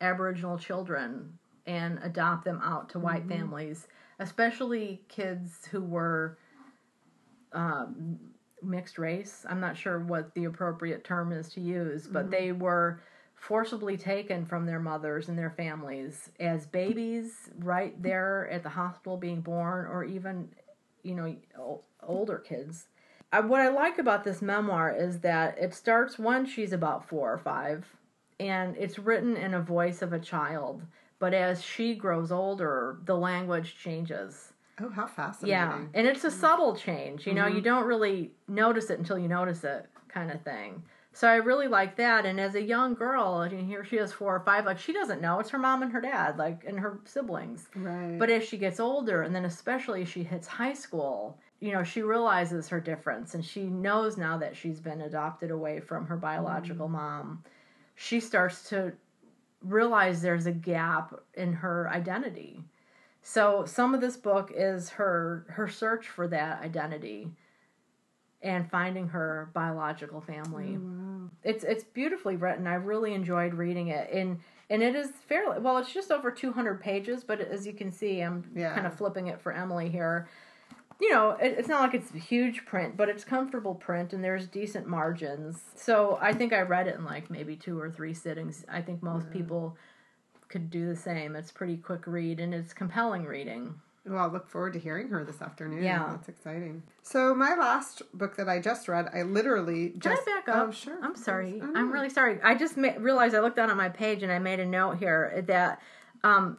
[0.00, 3.88] Aboriginal children and adopt them out to white families,
[4.20, 6.38] especially kids who were
[7.52, 8.18] um,
[8.62, 9.44] mixed race.
[9.46, 13.02] I'm not sure what the appropriate term is to use, but they were
[13.42, 19.16] forcibly taken from their mothers and their families as babies right there at the hospital
[19.16, 20.48] being born or even
[21.02, 22.86] you know older kids
[23.32, 27.32] I, what i like about this memoir is that it starts when she's about four
[27.32, 27.84] or five
[28.38, 30.82] and it's written in a voice of a child
[31.18, 35.50] but as she grows older the language changes Oh, how fascinating.
[35.50, 36.40] yeah, and it's a mm.
[36.40, 37.26] subtle change.
[37.26, 37.64] You know, you mm-hmm.
[37.64, 40.82] don't really notice it until you notice it, kind of thing.
[41.14, 42.24] So I really like that.
[42.24, 45.40] And as a young girl, here she is four or five, like she doesn't know
[45.40, 47.68] it's her mom and her dad, like and her siblings.
[47.74, 48.18] Right.
[48.18, 52.02] But as she gets older, and then especially she hits high school, you know, she
[52.02, 56.88] realizes her difference, and she knows now that she's been adopted away from her biological
[56.88, 56.92] mm.
[56.92, 57.44] mom.
[57.94, 58.92] She starts to
[59.62, 62.64] realize there's a gap in her identity.
[63.22, 67.30] So some of this book is her her search for that identity
[68.42, 70.78] and finding her biological family.
[70.78, 71.30] Oh, wow.
[71.44, 72.66] It's it's beautifully written.
[72.66, 74.10] I really enjoyed reading it.
[74.12, 77.90] And and it is fairly well, it's just over 200 pages, but as you can
[77.92, 78.74] see, I'm Yeah.
[78.74, 80.28] kind of flipping it for Emily here.
[81.00, 84.46] You know, it, it's not like it's huge print, but it's comfortable print and there's
[84.46, 85.60] decent margins.
[85.74, 88.64] So I think I read it in like maybe two or three sittings.
[88.68, 89.76] I think most people
[90.48, 91.34] could do the same.
[91.34, 93.80] It's pretty quick read and it's compelling reading.
[94.04, 95.82] Well, I'll look forward to hearing her this afternoon.
[95.82, 96.08] Yeah.
[96.10, 96.82] That's exciting.
[97.02, 100.22] So, my last book that I just read, I literally Can just.
[100.26, 100.68] I back up?
[100.68, 100.98] Oh, sure.
[101.02, 101.60] I'm sorry.
[101.62, 102.40] Oh, I'm really sorry.
[102.42, 104.98] I just ma- realized I looked down at my page and I made a note
[104.98, 105.80] here that,
[106.24, 106.58] um,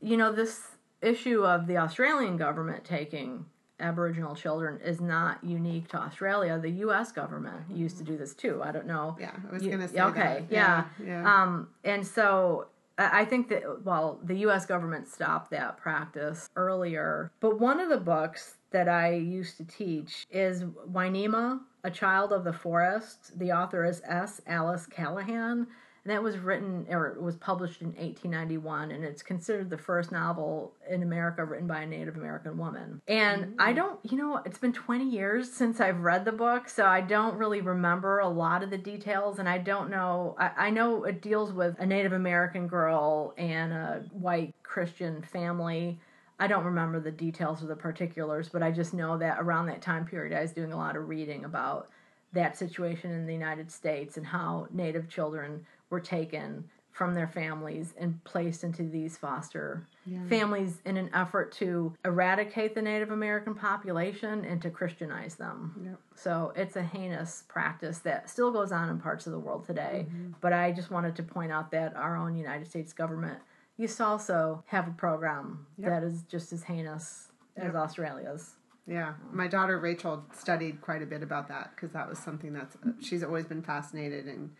[0.00, 0.62] you know, this
[1.02, 3.46] issue of the Australian government taking
[3.80, 6.58] Aboriginal children is not unique to Australia.
[6.58, 7.10] The U.S.
[7.12, 8.62] government used to do this too.
[8.62, 9.16] I don't know.
[9.20, 10.52] Yeah, I was going to say okay, that.
[10.52, 10.84] yeah.
[11.04, 11.42] Yeah.
[11.42, 12.68] Um, and so
[12.98, 14.64] I think that, well, the U.S.
[14.64, 17.30] government stopped that practice earlier.
[17.40, 22.44] But one of the books that I used to teach is Wynema, A Child of
[22.44, 23.38] the Forest.
[23.38, 24.40] The author is S.
[24.46, 25.66] Alice Callahan.
[26.06, 30.12] And that was written or it was published in 1891, and it's considered the first
[30.12, 33.02] novel in America written by a Native American woman.
[33.08, 33.54] And mm.
[33.58, 37.00] I don't, you know, it's been 20 years since I've read the book, so I
[37.00, 40.36] don't really remember a lot of the details, and I don't know.
[40.38, 45.98] I, I know it deals with a Native American girl and a white Christian family.
[46.38, 49.82] I don't remember the details or the particulars, but I just know that around that
[49.82, 51.88] time period, I was doing a lot of reading about
[52.32, 56.64] that situation in the United States and how Native children were taken
[56.96, 59.86] from their families and placed into these foster
[60.30, 65.74] families in an effort to eradicate the Native American population and to Christianize them.
[65.84, 66.00] Yep.
[66.14, 70.06] So it's a heinous practice that still goes on in parts of the world today.
[70.08, 70.32] Mm-hmm.
[70.40, 73.40] But I just wanted to point out that our own United States government
[73.76, 75.90] used to also have a program Yep.
[75.90, 78.52] that is just as heinous as Australia's.
[78.86, 82.52] Yeah, um, my daughter Rachel studied quite a bit about that because that was something
[82.52, 84.50] that's she's always been fascinated and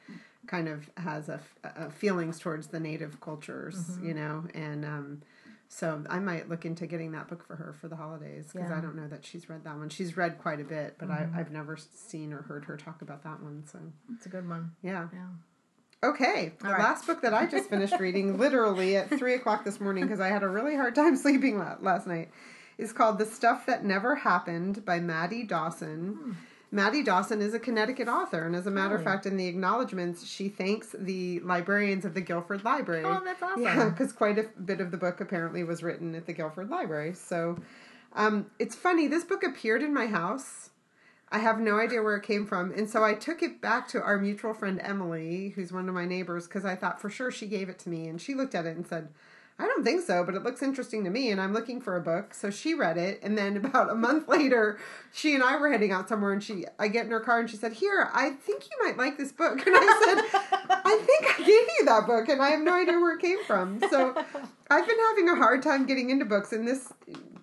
[0.47, 4.09] kind of has a, a feelings towards the native cultures, mm-hmm.
[4.09, 5.23] you know, and um,
[5.69, 8.79] so I might look into getting that book for her for the holidays because Yeah.
[8.79, 9.89] I don't know that she's read that one.
[9.89, 11.39] She's read quite a bit, but I, mm-hmm.
[11.39, 13.65] I've never seen or heard her talk about that one.
[13.67, 13.81] So
[14.15, 14.73] It's a good one.
[14.83, 15.09] yeah.
[15.13, 15.27] Yeah.
[16.05, 16.79] Okay, the right.
[16.79, 20.29] last book that I just finished reading, literally at three o'clock this morning, because I
[20.29, 22.31] had a really hard time sleeping last night,
[22.79, 26.19] is called "The Stuff That Never Happened" by Maddie Dawson.
[26.21, 26.33] Hmm.
[26.71, 30.27] Maddie Dawson is a Connecticut author, and as a matter of fact, in the acknowledgments,
[30.27, 33.05] she thanks the librarians of the Guilford Library.
[33.05, 33.63] Oh, that's awesome.
[33.63, 37.15] Yeah, because quite a bit of the book apparently was written at the Guilford Library.
[37.15, 37.59] So,
[38.15, 39.07] um, it's funny.
[39.07, 40.71] This book appeared in my house.
[41.31, 42.73] I have no idea where it came from.
[42.73, 46.07] And so I took it back to our mutual friend Emily, who's one of my
[46.07, 48.07] neighbors, because I thought for sure she gave it to me.
[48.07, 49.09] And she looked at it and said,
[49.59, 51.31] I don't think so, but it looks interesting to me.
[51.31, 52.35] And I'm looking for a book.
[52.35, 53.21] So she read it.
[53.23, 54.79] And then about a month later,
[55.13, 56.33] she and I were heading out somewhere.
[56.33, 58.99] And she, I get in her car and she said, Here, I think you might
[58.99, 59.65] like this book.
[59.67, 60.41] And I said,
[60.85, 62.29] I think I gave you that book.
[62.29, 63.81] And I have no idea where it came from.
[63.91, 64.11] So
[64.71, 66.53] I've been having a hard time getting into books.
[66.53, 66.93] And this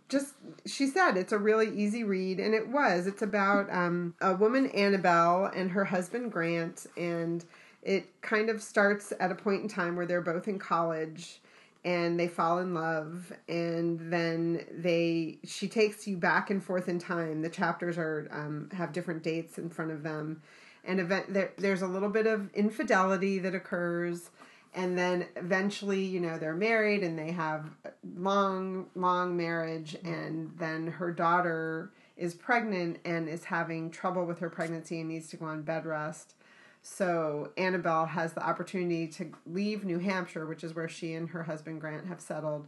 [0.09, 4.35] just she said it's a really easy read and it was it's about um, a
[4.35, 7.45] woman annabelle and her husband grant and
[7.81, 11.41] it kind of starts at a point in time where they're both in college
[11.85, 16.99] and they fall in love and then they she takes you back and forth in
[16.99, 17.41] time.
[17.41, 20.41] The chapters are um, have different dates in front of them.
[20.85, 24.29] And event there, there's a little bit of infidelity that occurs
[24.75, 27.69] and then eventually you know they're married and they have
[28.15, 34.49] long long marriage and then her daughter is pregnant and is having trouble with her
[34.49, 36.35] pregnancy and needs to go on bed rest
[36.83, 41.43] so annabelle has the opportunity to leave new hampshire which is where she and her
[41.43, 42.67] husband grant have settled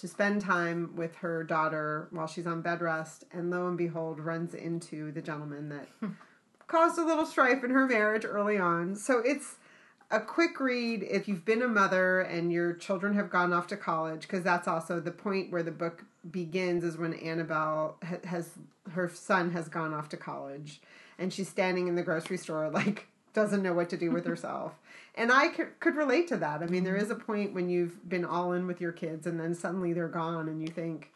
[0.00, 4.20] to spend time with her daughter while she's on bed rest and lo and behold
[4.20, 6.10] runs into the gentleman that hmm.
[6.68, 8.94] caused a little strife in her marriage early on.
[8.94, 9.56] So it's
[10.10, 13.76] a quick read if you've been a mother and your children have gone off to
[13.76, 18.52] college because that's also the point where the book begins is when annabelle ha- has
[18.92, 20.80] her son has gone off to college
[21.18, 23.06] and she's standing in the grocery store like
[23.38, 24.72] doesn't know what to do with herself.
[25.14, 26.62] And i could, could relate to that.
[26.62, 29.38] I mean there is a point when you've been all in with your kids and
[29.40, 31.10] then suddenly they're gone and you think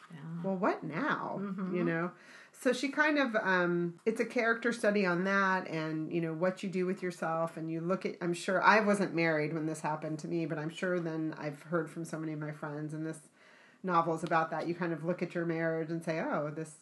[0.44, 1.40] well what now?
[1.74, 2.10] You know?
[2.52, 6.62] So she kind of um it's a character study on that and you know what
[6.62, 9.80] you do with yourself and you look at i'm sure i wasn't married when this
[9.80, 12.94] happened to me but i'm sure then i've heard from so many of my friends
[12.94, 13.18] and this
[13.82, 14.68] novel is about that.
[14.68, 16.76] You kind of look at your marriage and say oh this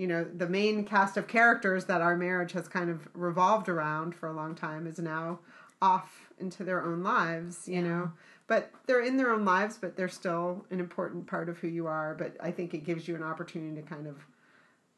[0.00, 4.14] you know the main cast of characters that our marriage has kind of revolved around
[4.14, 5.38] for a long time is now
[5.82, 8.10] off into their own lives you know.
[8.46, 11.86] But they're in their own lives but they're still an important part of who you
[11.86, 12.14] are.
[12.14, 14.16] But i think it gives you an opportunity to kind of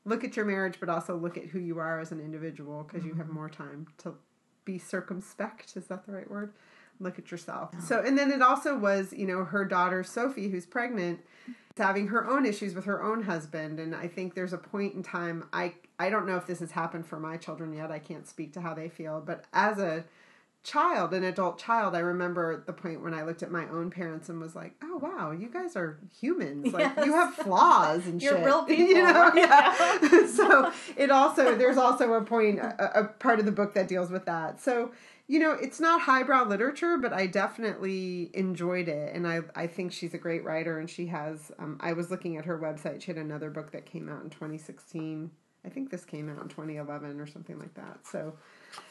[0.05, 3.05] look at your marriage but also look at who you are as an individual because
[3.05, 3.35] you have mm-hmm.
[3.35, 4.15] more time to
[4.65, 5.77] be circumspect.
[5.77, 6.53] Is that the right word?
[7.01, 7.71] Look at yourself.
[7.83, 11.19] So and then it also was you know her daughter sophie who's pregnant
[11.77, 15.03] having her own issues with her own husband and i think there's a point in
[15.03, 18.27] time i i don't know if this has happened for my children yet i can't
[18.29, 20.05] speak to how they feel but as a
[20.65, 24.29] child, an adult child, I remember the point when I looked at my own parents
[24.29, 26.73] and was like, "Oh wow, you guys are humans.
[26.73, 27.05] Like Yes.
[27.05, 28.45] you have flaws and You're shit.
[28.45, 29.31] real people, you know?
[29.31, 29.35] right?
[30.13, 30.27] Yeah.
[30.29, 34.13] so it also there's also a point, a, a part of the book that deals
[34.13, 34.61] with that.
[34.61, 34.93] So
[35.33, 39.91] you know, it's not highbrow literature, but I definitely enjoyed it, and I I think
[39.93, 41.51] she's a great writer, and she has.
[41.59, 44.29] Um, I was looking at her website; she had another book that came out in
[44.29, 45.31] 2016.
[45.65, 48.01] I think this came out in 2011 or something like that.
[48.07, 48.35] So,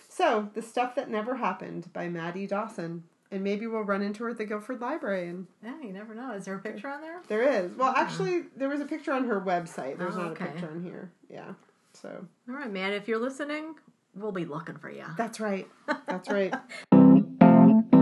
[0.10, 4.32] so the stuff that never happened by Maddie Dawson, and maybe we'll run into her
[4.32, 6.32] at the Guilford Library, and Yeah, you never know.
[6.32, 7.22] Is there a picture on there?
[7.28, 7.72] there is.
[7.76, 10.00] Well, actually, there was a picture on her website.
[10.00, 10.46] There's Oh, not okay.
[10.46, 11.12] a picture on here.
[11.30, 11.54] Yeah.
[11.94, 12.94] So All right, man.
[12.94, 13.76] If you're listening,
[14.16, 15.06] we'll be looking for you.
[15.18, 15.68] that's right.
[16.08, 16.54] That's right.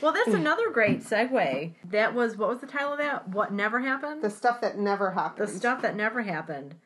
[0.00, 1.74] Well, that's another great segue.
[1.90, 3.28] That was what was the title of that?
[3.28, 4.22] What never happened?
[4.22, 5.46] the stuff that never happened.
[5.48, 6.76] The stuff that never happened.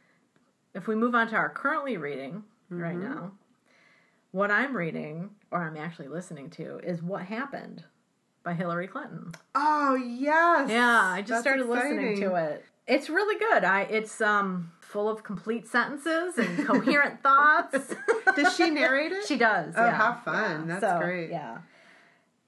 [0.74, 3.14] If we move on to our currently reading right Mm-hmm.
[3.14, 3.32] now,
[4.30, 7.84] what I'm reading or I'm actually listening to is What Happened
[8.42, 9.32] by Hillary Clinton.
[9.54, 10.70] Oh yes.
[10.70, 12.64] Yeah, I just That's started listening to it.
[12.88, 13.62] It's really good.
[13.62, 17.94] I it's um full of complete sentences and coherent thoughts.
[18.36, 19.26] Does she narrate it?
[19.26, 19.74] she does.
[19.76, 19.94] Oh, yeah.
[19.94, 20.68] how fun.
[20.68, 20.78] Yeah.
[20.78, 21.30] That's So, great.
[21.30, 21.58] Yeah.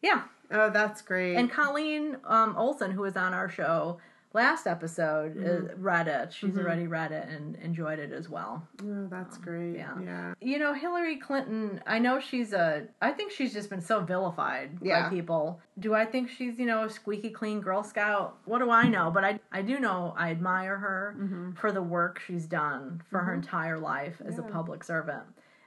[0.03, 0.23] Yeah.
[0.51, 1.37] Oh, that's great.
[1.37, 3.99] And Colleen um, Olson, who was on our show
[4.35, 5.67] last episode, Mm-hmm.
[5.67, 6.33] uh, read it.
[6.33, 8.67] She's already read it and enjoyed it as well.
[8.83, 9.77] oh, that's great.
[9.77, 9.95] yeah.
[10.05, 10.35] Yeah.
[10.41, 14.79] You know, Hillary Clinton, I know she's a, I think she's just been so vilified
[14.83, 15.05] Yeah.
[15.05, 15.61] by people.
[15.79, 18.37] Do I think she's, you know, a squeaky clean Girl Scout?
[18.45, 19.11] What do I know?
[19.11, 23.33] But I, I do know I admire her for the work she's done for her
[23.33, 25.23] entire life as a public servant.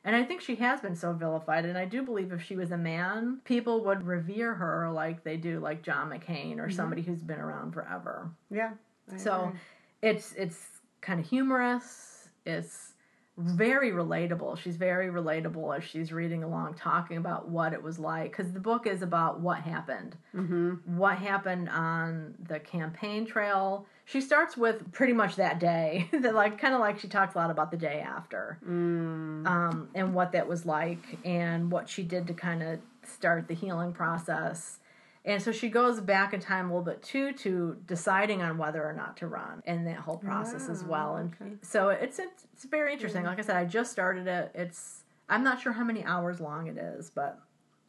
[0.07, 1.65] And I think she has been so vilified.
[1.65, 5.35] And I do believe if she was a man, people would revere her like they
[5.35, 8.31] do, like John McCain or somebody who's been around forever.
[8.49, 8.71] Yeah.
[9.13, 9.59] I So agree.
[10.03, 10.65] it's it's
[11.01, 12.29] kind of humorous.
[12.45, 12.93] It's
[13.37, 14.57] very relatable.
[14.57, 18.31] She's very relatable as she's reading along, talking about what it was like.
[18.31, 20.97] Because the book is about what happened, Mm-hmm.
[20.97, 23.85] what happened on the campaign trail.
[24.09, 27.37] She starts with pretty much that day, that like kind of like she talks a
[27.37, 29.45] lot about the day after, Mm.
[29.45, 33.53] um, and what that was like, and what she did to kind of start the
[33.53, 34.79] healing process.
[35.25, 38.81] And so she goes back in time a little bit too to deciding on whether
[38.81, 41.17] or not to run and that whole process as well.
[41.17, 41.51] And okay.
[41.61, 43.25] so it's it's, it's very interesting.
[43.25, 44.51] Like I said, I just started it.
[44.55, 47.41] It's I'm not sure how many hours long it is, but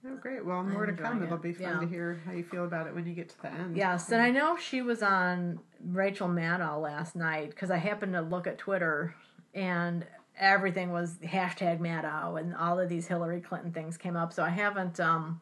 [0.07, 0.45] Oh, great.
[0.45, 1.23] Well, more to come.
[1.23, 1.27] it.
[1.27, 1.81] It'll be fun Yeah.
[1.81, 3.77] to hear how you feel about it when you get to the end.
[3.77, 4.11] yes.
[4.13, 8.47] And I know she was on Rachel Maddow last night because I happened to look
[8.47, 9.15] at Twitter
[9.55, 10.07] and
[10.39, 14.33] everything was hashtag Maddow and all of these Hillary Clinton things came up.
[14.33, 15.41] So I haven't um,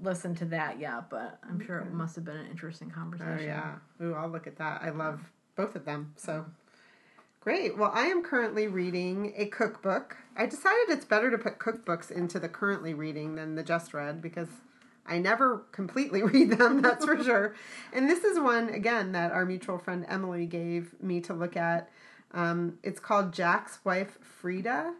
[0.00, 3.38] listened to that yet, but I'm sure it must have been an interesting conversation.
[3.38, 3.74] Oh, yeah.
[4.02, 4.80] Ooh, I'll look at that.
[4.82, 5.20] I love
[5.56, 6.14] both of them.
[6.16, 6.46] So
[7.40, 7.76] great.
[7.76, 10.16] Well, I am currently reading a cookbook.
[10.36, 14.20] I decided it's better to put cookbooks into the currently reading than the just read
[14.20, 14.48] because
[15.06, 17.54] I never completely read them, that's for sure.
[17.92, 21.90] And this is one, again, that our mutual friend Emily gave me to look at.
[22.32, 24.92] Um, it's called Jack's Wife Freda.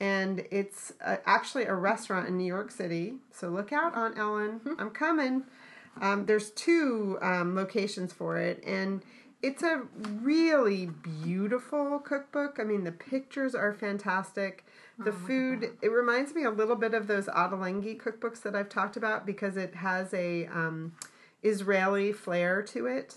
[0.00, 3.14] And it's uh, actually a restaurant in New York City.
[3.32, 4.60] So look out, Aunt Ellen.
[4.78, 5.44] I'm coming.
[6.00, 9.02] Um, there's two um, locations for it, and
[9.42, 9.82] it's a
[10.20, 12.58] really beautiful cookbook.
[12.60, 14.64] I mean, the pictures are fantastic.
[14.98, 18.96] The food, it reminds me a little bit of those Ottolenghi cookbooks that I've talked
[18.96, 20.92] about because it has a um,
[21.44, 23.16] Israeli flair to it.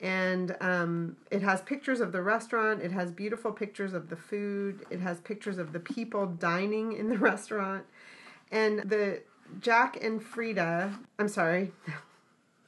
[0.00, 2.82] And um, it has pictures of the restaurant.
[2.82, 4.84] It has beautiful pictures of the food.
[4.90, 7.84] It has pictures of the people dining in the restaurant.
[8.50, 9.22] And the
[9.60, 11.70] Jack and Freda, I'm sorry,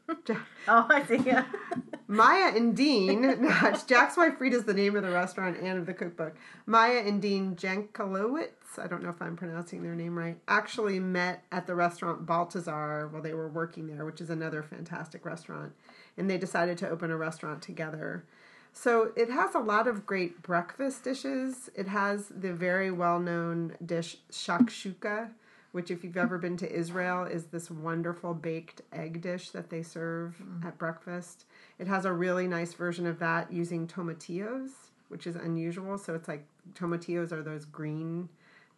[0.66, 1.18] Oh, I see.
[1.18, 1.44] Yeah.
[2.08, 5.78] Maya and Dean, no, it's Jack's Wife Freda is the name of the restaurant and
[5.78, 6.34] of the cookbook.
[6.64, 11.44] Maya and Dean Jankelowitz, I don't know if I'm pronouncing their name right, actually met
[11.52, 15.72] at the restaurant Balthazar while they were working there, which is another fantastic restaurant.
[16.16, 18.24] And they decided to open a restaurant together.
[18.72, 21.70] So it has a lot of great breakfast dishes.
[21.74, 25.30] It has the very well known dish shakshuka,
[25.74, 29.82] which, if you've ever been to Israel, is this wonderful baked egg dish that they
[29.82, 31.46] serve at breakfast.
[31.80, 34.70] It has a really nice version of that using tomatillos,
[35.08, 35.98] which is unusual.
[35.98, 38.28] So it's like tomatillos are those green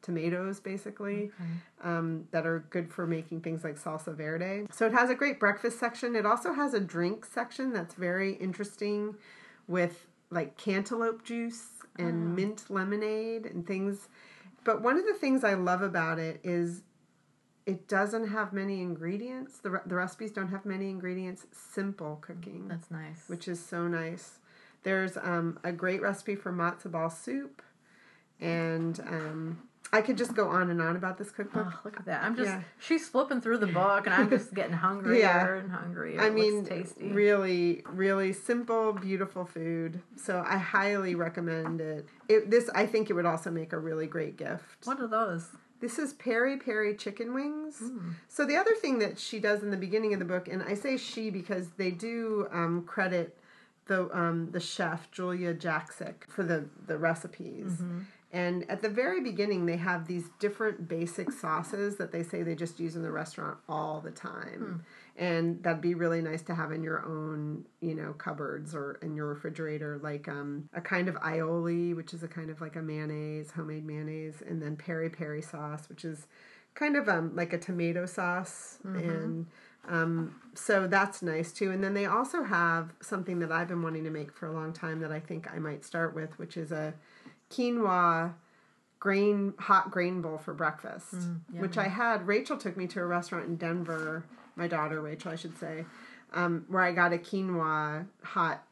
[0.00, 1.30] tomatoes, basically,
[1.84, 4.66] um, that are good for making things like salsa verde.
[4.72, 6.16] So it has a great breakfast section.
[6.16, 9.16] It also has a drink section that's very interesting
[9.68, 11.66] with like cantaloupe juice
[11.98, 14.08] and mint lemonade and things.
[14.64, 16.82] But one of the things I love about it is
[17.66, 19.58] it doesn't have many ingredients.
[19.58, 21.46] The, re- the recipes don't have many ingredients.
[21.52, 23.24] Simple cooking, That's nice.
[23.26, 24.38] which is so nice.
[24.84, 27.60] There's um, a great recipe for matzo ball soup,
[28.40, 31.66] and um, I could just go on and on about this cookbook.
[31.72, 32.22] Oh, look at that!
[32.22, 32.60] I'm just Yeah.
[32.78, 35.54] she's flipping through the book, and I'm just getting hungrier Yeah.
[35.56, 36.20] and hungrier.
[36.20, 37.08] I It mean, tasty.
[37.08, 40.02] really, really simple, beautiful food.
[40.16, 42.06] So I highly recommend it.
[42.28, 42.50] it.
[42.50, 44.84] This, I think, it would also make a really great gift.
[44.86, 45.48] what are those?
[45.80, 47.78] This is Peri Peri chicken wings.
[47.78, 48.12] Hmm.
[48.28, 50.74] So the other thing that she does in the beginning of the book, and I
[50.74, 53.36] say she because they do um, credit
[53.86, 57.72] the um, the chef Julia Jaksic for the the recipes.
[57.72, 58.00] Mm-hmm.
[58.32, 62.54] And at the very beginning, they have these different basic sauces that they say they
[62.54, 64.84] just use in the restaurant all the time.
[65.18, 69.16] And that'd be really nice to have in your own, you know, cupboards or in
[69.16, 72.82] your refrigerator, like um, a kind of aioli, which is a kind of like a
[72.82, 76.26] mayonnaise, homemade mayonnaise, and then peri peri sauce, which is
[76.74, 78.78] kind of um, like a tomato sauce.
[78.84, 79.46] And
[79.88, 81.70] um, so that's nice too.
[81.70, 84.74] And then they also have something that I've been wanting to make for a long
[84.74, 86.92] time that I think I might start with, which is a
[87.50, 88.34] quinoa
[88.98, 91.14] grain hot grain bowl for breakfast
[91.60, 94.24] which i had rachel took me to a restaurant in denver
[94.56, 95.84] my daughter rachel i should say
[96.32, 98.62] um, where i got a quinoa hot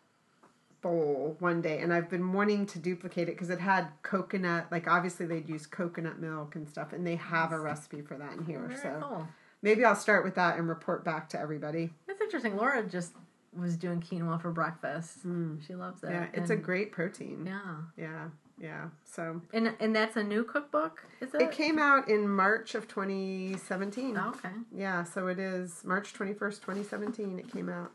[0.82, 4.86] bowl one day and i've been wanting to duplicate it because it had coconut like
[4.86, 8.44] obviously they'd use coconut milk and stuff and they have a recipe for that in
[8.44, 9.28] here Very so cool.
[9.62, 12.56] maybe i'll start with that and report back to everybody That's interesting.
[12.56, 13.12] Laura just
[13.56, 15.18] was doing quinoa for breakfast.
[15.64, 16.10] She loves it.
[16.10, 17.76] Yeah it's a great protein yeah.
[17.96, 18.24] yeah
[18.58, 21.42] yeah so And and that's a new cookbook, is it?
[21.42, 24.54] it came out in march of 2017 Oh, okay.
[24.74, 27.92] Yeah, so it is March 21st, 2017, it came out.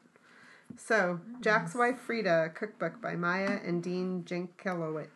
[0.78, 1.80] So, Jack's mm.
[1.80, 5.07] Wife Freda, cookbook by Maya and Dean Jankelowitz.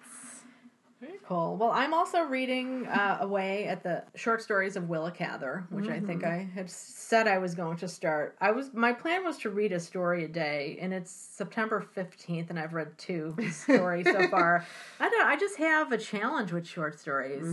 [1.25, 1.55] Cool.
[1.55, 5.93] Well, I'm also reading uh, away at the short stories of Willa Cather, which I
[5.97, 6.05] Mm-hmm.
[6.05, 8.35] think I had said I was going to start.
[8.41, 12.49] I was my plan was to read a story a day, and it's September 15th,
[12.49, 14.65] and I've read two stories so far.
[14.99, 15.25] I don't.
[15.27, 17.45] I just have a challenge with short stories.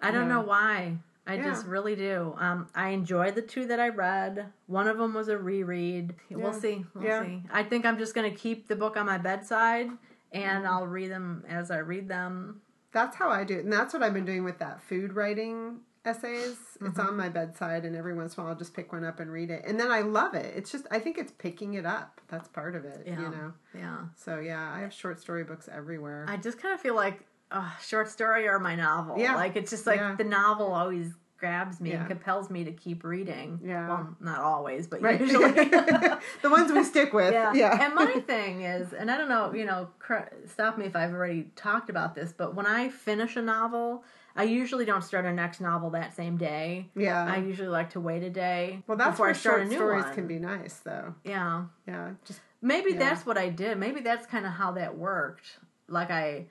[0.00, 0.28] I don't Yeah.
[0.28, 0.98] know why.
[1.26, 1.44] I Yeah.
[1.44, 2.34] just really do.
[2.38, 4.52] Um, I enjoy the two that I read.
[4.66, 6.14] One of them was a reread.
[6.28, 6.36] Yeah.
[6.38, 6.84] We'll see.
[6.94, 7.22] We'll Yeah.
[7.22, 7.42] see.
[7.50, 9.88] I think I'm just going to keep the book on my bedside,
[10.32, 10.66] and Mm-hmm.
[10.66, 12.60] I'll read them as I read them.
[12.92, 13.64] That's how I do it.
[13.64, 16.56] And that's what I've been doing with that food writing essays.
[16.80, 19.20] It's on my bedside, and every once in a while I'll just pick one up
[19.20, 19.62] and read it.
[19.66, 20.54] And then I love it.
[20.56, 22.20] It's just, I think it's picking it up.
[22.28, 23.20] That's part of it, Yeah.
[23.20, 23.52] you know?
[23.74, 23.98] Yeah.
[24.16, 26.24] So, yeah, I have short story books everywhere.
[26.28, 29.18] I just kind of feel like uh, short story or my novel.
[29.18, 29.34] Yeah.
[29.34, 30.14] Like it's just like Yeah.
[30.16, 32.00] the novel always grabs me Yeah.
[32.00, 33.60] and compels me to keep reading.
[33.64, 33.88] Yeah.
[33.88, 35.20] Well, not always, but right.
[35.20, 35.52] usually.
[36.42, 37.32] the ones we stick with.
[37.32, 37.52] yeah.
[37.54, 37.84] Yeah.
[37.84, 41.12] And my thing is, and I don't know, you know, cr- stop me if I've
[41.12, 44.04] already talked about this, but when I finish a novel,
[44.36, 46.88] I usually don't start a next novel that same day.
[46.94, 47.24] yeah.
[47.24, 49.76] I usually like to wait a day well, that's where I start short a new
[49.76, 50.14] stories one.
[50.14, 51.14] can be nice, though.
[51.24, 51.64] Yeah.
[51.86, 52.10] Yeah.
[52.24, 52.98] Just Maybe Yeah.
[52.98, 53.78] that's what I did.
[53.78, 55.46] Maybe that's kind of how that worked.
[55.88, 56.46] Like I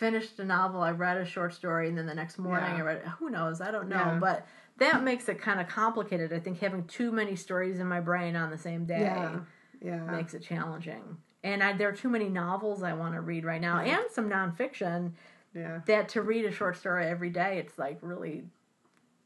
[0.00, 2.78] finished a novel, I read a short story, and then the next morning Yeah.
[2.78, 3.02] I read.
[3.18, 3.60] Who knows?
[3.60, 3.96] I don't know.
[3.96, 4.18] Yeah.
[4.18, 4.46] But
[4.78, 6.32] that makes it kind of complicated.
[6.32, 9.40] I think having too many stories in my brain on the same day Yeah.
[9.82, 10.04] Yeah.
[10.10, 11.18] makes it challenging.
[11.44, 14.28] And I, there are too many novels I want to read right now, and some
[14.30, 15.12] nonfiction.
[15.54, 15.80] Yeah.
[15.86, 18.44] That to read a short story every day, it's like really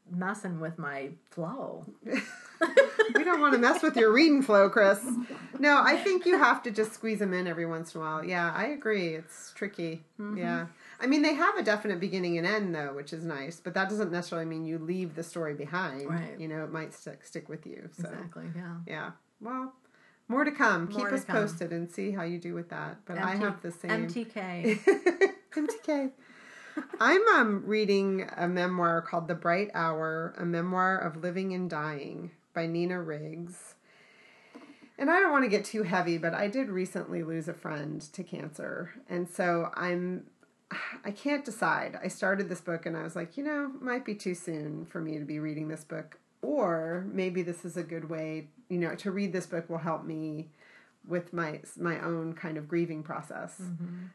[0.09, 1.85] messing with my flow.
[2.05, 5.03] we don't want to mess with your reading flow, Chris.
[5.59, 8.23] No, I think you have to just squeeze them in every once in a while.
[8.23, 9.15] Yeah, I agree.
[9.15, 10.03] It's tricky.
[10.19, 10.37] Mm-hmm.
[10.37, 10.67] Yeah.
[10.99, 13.89] I mean, they have a definite beginning and end, though, which is nice, but that
[13.89, 16.09] doesn't necessarily mean you leave the story behind.
[16.09, 16.39] Right.
[16.39, 17.89] You know, it might stick, stick with you.
[17.99, 18.45] So, Exactly.
[18.55, 18.75] Yeah.
[18.87, 19.11] yeah.
[19.41, 19.73] Well,
[20.27, 20.85] more to come.
[20.85, 21.35] More Keep to us come.
[21.35, 22.97] posted and see how you do with that.
[23.05, 24.07] But I have the same.
[24.07, 24.79] MTK.
[25.51, 26.11] MTK.
[26.99, 32.31] I'm um, reading a memoir called The Bright Hour, a memoir of living and dying
[32.53, 33.75] by Nina Riggs.
[34.97, 38.01] And I don't want to get too heavy, but I did recently lose a friend
[38.13, 38.93] to cancer.
[39.09, 40.25] And so I'm
[41.03, 41.97] I can't decide.
[42.03, 44.85] I started this book and I was like, you know, it might be too soon
[44.85, 48.77] for me to be reading this book or maybe this is a good way, you
[48.77, 50.49] know, to read this book will help me
[51.07, 53.61] with my my own kind of grieving process.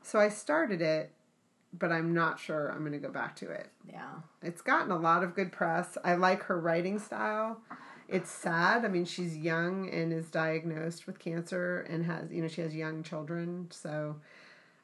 [0.02, 1.12] So I started it,
[1.72, 3.68] but I'm not sure I'm going to go back to it.
[3.88, 4.08] yeah.
[4.42, 5.96] It's gotten a lot of good press.
[6.04, 7.60] I like her writing style.
[8.08, 8.84] It's sad.
[8.84, 12.74] I mean, she's young and is diagnosed with cancer and has, you know, she has
[12.74, 13.68] young children.
[13.70, 14.16] So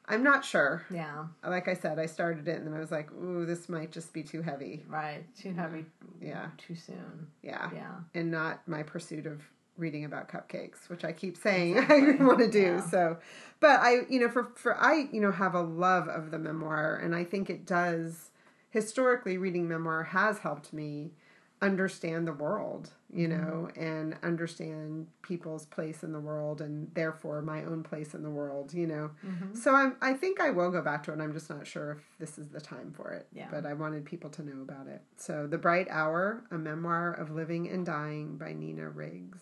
[0.05, 0.85] I'm not sure.
[0.89, 1.25] Yeah.
[1.45, 4.13] Like I said, I started it and then I was like, ooh, this might just
[4.13, 4.85] be too heavy.
[4.87, 5.25] Right.
[5.35, 5.85] Too heavy.
[6.21, 6.47] Yeah.
[6.57, 7.27] Too soon.
[7.41, 7.69] Yeah.
[7.75, 7.95] Yeah.
[8.13, 9.41] And not my pursuit of
[9.77, 12.59] reading about cupcakes, which I keep saying I want to do.
[12.59, 12.89] Yeah.
[12.89, 13.17] So,
[13.59, 16.95] but I, you know, for, for, I, you know, have a love of the memoir
[16.95, 18.31] and I think it does,
[18.69, 21.11] historically, reading memoir has helped me
[21.61, 23.41] understand the world, you mm-hmm.
[23.41, 28.29] know, and understand people's place in the world and therefore my own place in the
[28.29, 29.09] world, you know.
[29.25, 29.55] Mm-hmm.
[29.55, 31.19] So I'm I think I will go back to it.
[31.19, 33.27] I'm just not sure if this is the time for it.
[33.33, 33.47] Yeah.
[33.49, 35.01] But I wanted people to know about it.
[35.15, 39.39] So The Bright Hour, a memoir of living and dying by Nina Riggs.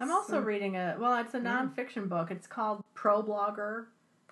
[0.00, 2.30] I'm also So- reading a well, it's a nonfiction book.
[2.30, 3.86] It's called Pro Blogger.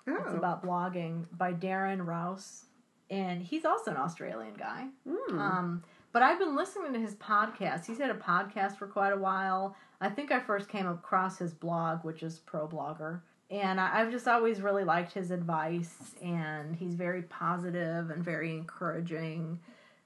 [0.07, 0.15] Oh.
[0.25, 2.65] It's about blogging by Darren Rowse,
[3.09, 4.87] and he's also an Australian guy.
[5.05, 5.37] Mm.
[5.37, 7.85] Um, but I've been listening to his podcast.
[7.85, 9.75] He's had a podcast for quite a while.
[9.99, 13.19] I think I first came across his blog, which is Pro Blogger.
[13.49, 18.51] And I, I've just always really liked his advice, and he's very positive and very
[18.55, 19.59] encouraging.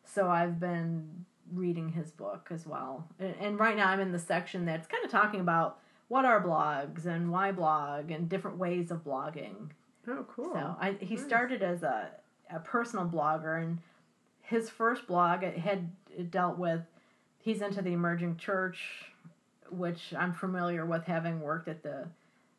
[0.03, 3.07] So I've been reading his book as well.
[3.19, 6.43] And, and right now I'm in the section that's kind of talking about what are
[6.43, 9.69] blogs and why blog and different ways of blogging.
[10.07, 10.51] Oh, cool.
[10.53, 11.23] So I, he Nice.
[11.25, 12.09] started as a,
[12.49, 13.79] a personal blogger, and
[14.41, 16.81] his first blog it had it dealt with
[17.39, 19.05] he's into the emerging church,
[19.69, 22.07] which I'm familiar with having worked at the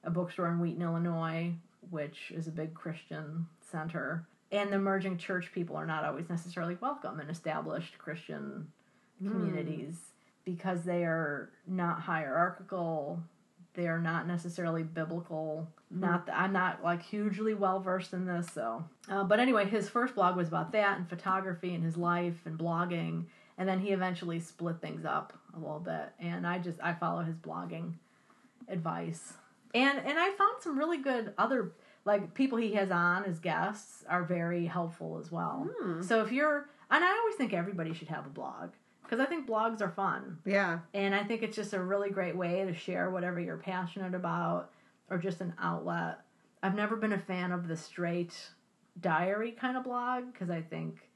[0.05, 1.53] a bookstore in Wheaton, Illinois,
[1.90, 4.26] which is a big Christian center.
[4.51, 8.66] And the emerging church people are not always necessarily welcome in established Christian
[9.31, 9.97] communities
[10.45, 13.23] because they are not hierarchical
[13.75, 15.66] they are not necessarily biblical.
[15.91, 18.85] Not that i'm not like hugely well versed in this so.
[19.09, 22.59] Uh, but anyway his first blog was about that and photography and his life and
[22.59, 23.25] blogging
[23.59, 27.23] and then he eventually split things up a little bit and i just i follow
[27.23, 27.95] his blogging
[28.68, 29.35] advice.
[29.75, 31.73] And and i found some really good other
[32.05, 35.68] like people he has on as guests are very helpful as well.
[35.81, 36.03] Hmm.
[36.03, 38.70] so if you're and i always think everybody should have a blog
[39.03, 40.81] because i think blogs are fun Yeah.
[40.95, 44.71] and I think it's just a really great way to share whatever you're passionate about
[45.11, 46.21] or just an outlet.
[46.63, 48.35] I've never been a fan of the straight
[49.01, 51.09] diary kind of blog because I think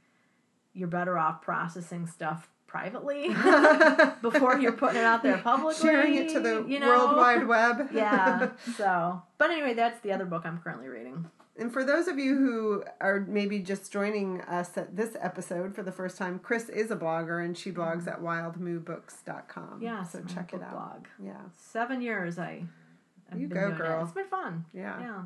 [0.75, 3.29] you're better off processing stuff privately
[4.23, 5.89] before you're putting it out there publicly.
[5.89, 6.89] Sharing it to the you know?
[6.89, 7.89] World Wide Web.
[7.93, 8.51] yeah.
[8.77, 11.31] So, but anyway, that's the other book I'm currently reading.
[11.59, 15.83] And for those of you who are maybe just joining us at this episode for
[15.83, 18.09] the first time, Chris is a blogger and she blogs mm-hmm.
[18.11, 19.81] at wildmoobooks.com.
[19.81, 20.73] Yeah, So check it out.
[20.73, 21.07] Blog.
[21.23, 21.41] Yeah.
[21.57, 22.65] Seven years I.
[23.33, 24.01] I've You been go, doing girl.
[24.01, 24.05] It.
[24.05, 24.65] It's been fun.
[24.75, 25.01] Yeah.
[25.01, 25.23] Yeah.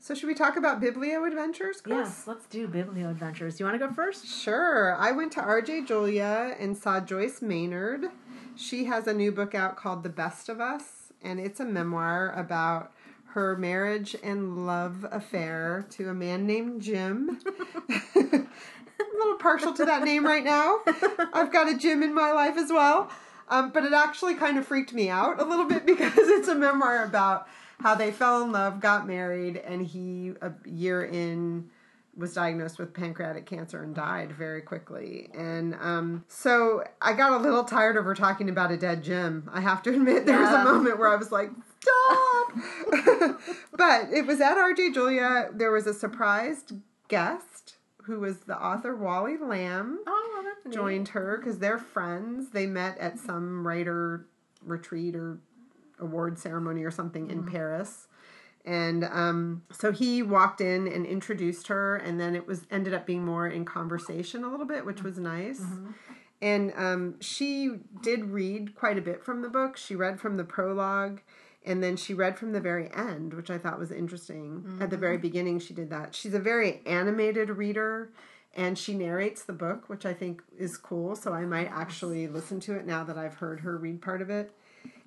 [0.00, 1.96] So should we talk about Biblio Adventures, Chris?
[1.96, 3.58] Yes, let's do Biblio Adventures.
[3.58, 4.26] You want to go first?
[4.26, 4.94] Sure.
[4.96, 8.06] I went to RJ Julia and saw Joyce Maynard.
[8.54, 12.32] She has a new book out called The Best of Us, and it's a memoir
[12.36, 12.92] about
[13.32, 17.38] her marriage and love affair to a man named Jim.
[18.14, 20.80] I'm a little partial to that name right now.
[21.32, 23.10] I've got a Jim in my life as well.
[23.48, 26.54] Um, but it actually kind of freaked me out a little bit because it's a
[26.54, 27.48] memoir about
[27.80, 31.68] how they fell in love, got married, and he, a year in,
[32.16, 35.30] was diagnosed with pancreatic cancer and died very quickly.
[35.34, 39.48] And um, so I got a little tired of her talking about a dead Jim.
[39.52, 41.50] I have to admit, there was a moment where I was like,
[41.80, 43.40] stop.
[43.76, 45.48] but it was at RJ Julia.
[45.54, 46.72] There was a surprised
[47.08, 50.74] guest who was the author Wally Lamb Oh, that's neat.
[50.74, 52.50] joined her because they're friends.
[52.50, 54.26] They met at some writer
[54.64, 55.38] retreat or
[55.98, 58.06] award ceremony or something in Paris.
[58.64, 63.06] And um, so he walked in and introduced her, and then it was ended up
[63.06, 65.60] being more in conversation a little bit, which was nice.
[66.40, 69.76] And um, she did read quite a bit from the book.
[69.76, 71.20] She read from the prologue,
[71.64, 74.64] and then she read from the very end, which I thought was interesting.
[74.80, 76.14] At the very beginning, she did that.
[76.14, 78.10] She's a very animated reader,
[78.56, 81.14] and she narrates the book, which I think is cool.
[81.16, 84.30] So I might actually listen to it now that I've heard her read part of
[84.30, 84.52] it.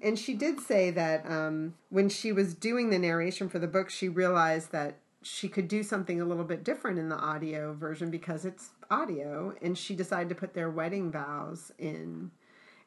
[0.02, 3.90] And she did say that um, when she was doing the narration for the book,
[3.90, 8.12] she realized that she could do something a little bit different in the audio version
[8.12, 12.30] because it's audio, and she decided to put their wedding vows in.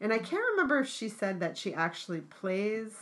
[0.01, 2.93] And I can't remember if she said that she actually plays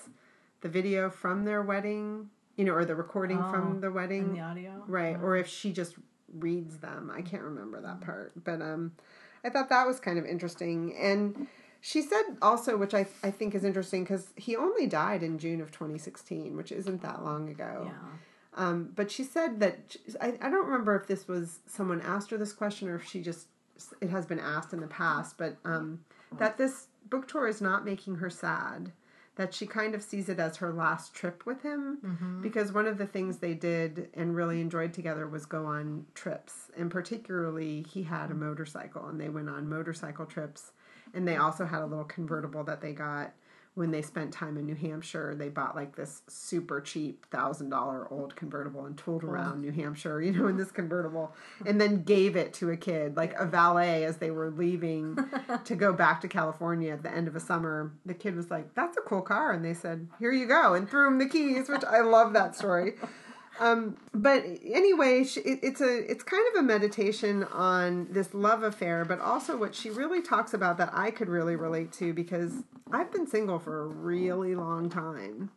[0.62, 4.32] the video from their wedding, you know, or the recording Oh, from the in wedding,
[4.32, 4.82] the audio.
[4.86, 5.16] right?
[5.22, 5.96] Or if she just
[6.38, 7.12] reads them.
[7.14, 8.92] I can't remember that part, but um,
[9.44, 10.94] I thought that was kind of interesting.
[10.98, 11.46] And
[11.86, 15.60] she said also, which I I think is interesting, because he only died in June
[15.60, 17.84] of 2016, which isn't that long ago.
[17.86, 18.08] Yeah.
[18.54, 22.38] Um, but she said that I, I don't remember if this was someone asked her
[22.38, 23.46] this question or if she just
[24.00, 26.00] it has been asked in the past, but um,
[26.38, 28.90] that this book tour is not making her sad.
[29.36, 31.98] That she kind of sees it as her last trip with him
[32.42, 36.70] because one of the things they did and really enjoyed together was go on trips.
[36.74, 40.72] And particularly, he had a motorcycle and they went on motorcycle trips.
[41.16, 43.32] And they also had a little convertible that they got
[43.76, 48.10] when they spent time in New Hampshire, they bought like this super cheap thousand dollar
[48.10, 51.34] old convertible and tooled around New Hampshire, you know, in this convertible,
[51.66, 55.18] and then gave it to a kid, like a valet, as they were leaving
[55.64, 57.92] to go back to California at the end of a summer.
[58.06, 60.88] The kid was like, "That's a cool car," and they said, "Here you go," and
[60.88, 62.94] threw him the keys, which I love that story.
[63.58, 68.62] Um, but anyway, she, it, it's a it's kind of a meditation on this love
[68.62, 72.64] affair, but also what she really talks about that I could really relate to because
[72.92, 75.50] I've been single for a really long time,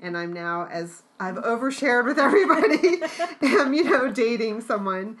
[0.00, 3.02] and I'm now as I've overshared with everybody,
[3.42, 5.18] am you know dating someone,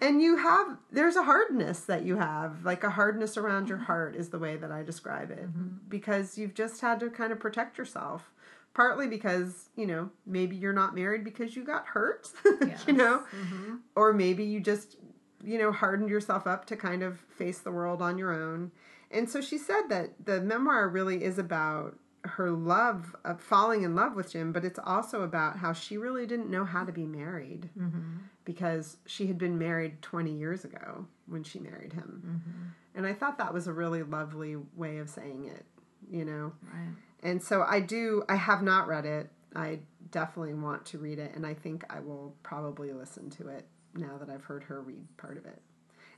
[0.00, 4.16] and you have there's a hardness that you have like a hardness around your heart
[4.16, 5.88] is the way that I describe it.
[5.88, 8.31] Because you've just had to kind of protect yourself
[8.74, 12.28] partly because you know maybe you're not married because you got hurt
[12.86, 13.22] you know?
[13.36, 13.76] Mm-hmm.
[13.96, 14.96] Or maybe you just
[15.44, 18.70] you know hardened yourself up to kind of face the world on your own.
[19.10, 23.96] And so she said that the memoir really is about her love of falling in
[23.96, 27.04] love with Jim but it's also about how she really didn't know how to be
[27.04, 28.18] married mm-hmm.
[28.44, 32.22] because she had been married 20 years ago when she married him.
[32.24, 32.68] Mm-hmm.
[32.94, 35.66] And I thought that was a really lovely way of saying it
[36.10, 36.52] you know?
[36.62, 36.94] Right.
[37.22, 39.30] And so I do, I have not read it.
[39.54, 43.66] I definitely want to read it, and I think I will probably listen to it
[43.94, 45.60] now that I've heard her read part of it.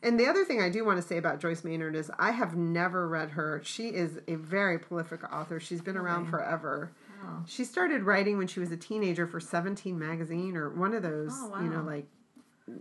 [0.03, 2.55] And the other thing I do want to say about Joyce Maynard is I have
[2.55, 3.63] never read her.
[3.65, 5.59] She is a very prolific author.
[5.59, 6.93] She's been around forever.
[7.25, 7.43] Oh.
[7.47, 11.33] She started writing when she was a teenager for 17 magazine or one of those,
[11.33, 12.07] Oh, you know, like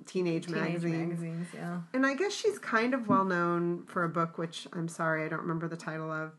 [0.05, 1.09] teenage, Teenage magazines.
[1.21, 1.79] magazines, yeah.
[1.93, 5.29] And I guess she's kind of well known for a book, which I'm sorry I
[5.29, 6.31] don't remember the title of,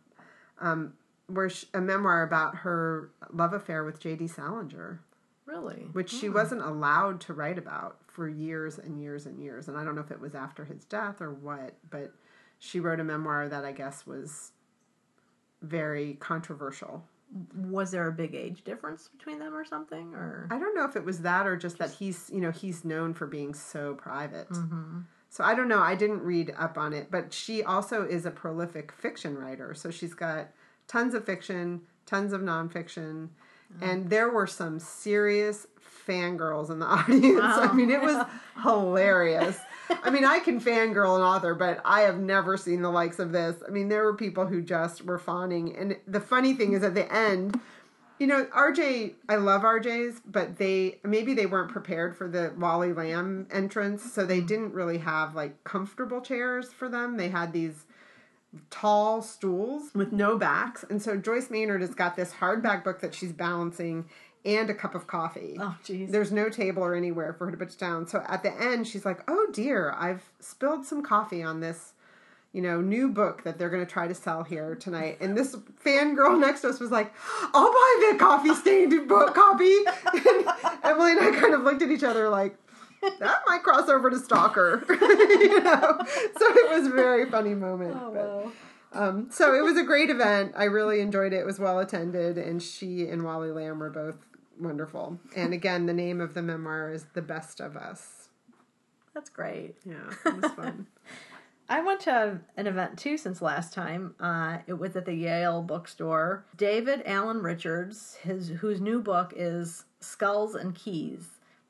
[0.61, 0.93] um,
[1.26, 4.28] where sh a memoir about her love affair with J.D.
[4.28, 5.00] Salinger,
[5.46, 5.88] Really?
[5.92, 6.34] which she hmm.
[6.34, 9.68] wasn't allowed to write about for years and years and years.
[9.68, 12.12] And I don't know if it was after his death or what, but
[12.58, 14.52] she wrote a memoir that I guess was
[15.62, 17.04] very controversial.
[17.56, 20.14] Was there a big age difference between them or something?
[20.14, 22.84] Or I don't know if it was that or just that he's, you know, he's
[22.84, 24.48] known for being so private.
[24.50, 25.00] Mm-hmm.
[25.30, 25.80] So I don't know.
[25.80, 29.74] I didn't read up on it, but she also is a prolific fiction writer.
[29.74, 30.50] So she's got
[30.89, 33.28] tons of fiction, tons of nonfiction,
[33.80, 35.66] and there were some serious
[36.07, 37.41] fangirls in the audience.
[37.43, 38.24] I mean, it was
[38.62, 39.59] hilarious.
[39.91, 43.32] I mean, I can fangirl an author, but I have never seen the likes of
[43.32, 43.57] this.
[43.66, 45.76] I mean, there were people who just were fawning.
[45.76, 47.61] And the funny thing is, at the end,
[48.18, 52.93] you know, RJ, I love RJ's, but they maybe they weren't prepared for the Wally
[52.93, 54.47] Lamb entrance, so they mm.
[54.47, 57.16] didn't really have like comfortable chairs for them.
[57.16, 57.87] They had these
[58.70, 60.84] tall stools with no backs.
[60.88, 64.07] And so Joyce Maynard has got this hardback book that she's balancing
[64.44, 65.57] and a cup of coffee.
[65.59, 66.11] oh, jeez.
[66.11, 68.07] There's no table or anywhere for her to put it down.
[68.07, 71.94] So at the end, she's like, "Oh dear, I've spilled some coffee on this,
[72.52, 75.57] you know, new book that they're going to try to sell here tonight." And this
[75.82, 77.14] fangirl next to us was like,
[77.55, 79.74] "I'll buy the coffee stained book copy."
[80.12, 80.46] And
[80.84, 82.59] Emily and I kind of looked at each other like.
[83.03, 85.99] That might cross over to stalker, you know.
[86.38, 87.97] So it was a very funny moment.
[88.01, 89.09] Oh, but- wow.
[89.09, 90.53] um, so it was a great event.
[90.57, 91.38] I really enjoyed it.
[91.40, 94.16] It was well attended, and she and Wally Lamb were both
[94.59, 95.18] wonderful.
[95.36, 98.28] And again, the name of the memoir is "The Best of Us."
[99.14, 99.76] That's great.
[99.84, 100.86] Yeah, it was fun.
[101.68, 104.14] I went to an event too since last time.
[104.20, 106.45] Uh, it was at the Yale bookstore.
[106.57, 111.26] David Alan Richards, his whose new book is Skulls and Keys: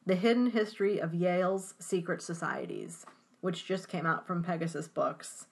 [0.07, 3.07] The Hidden History of Yale's Secret Societies,
[3.41, 5.47] which just came out from Pegasus Books.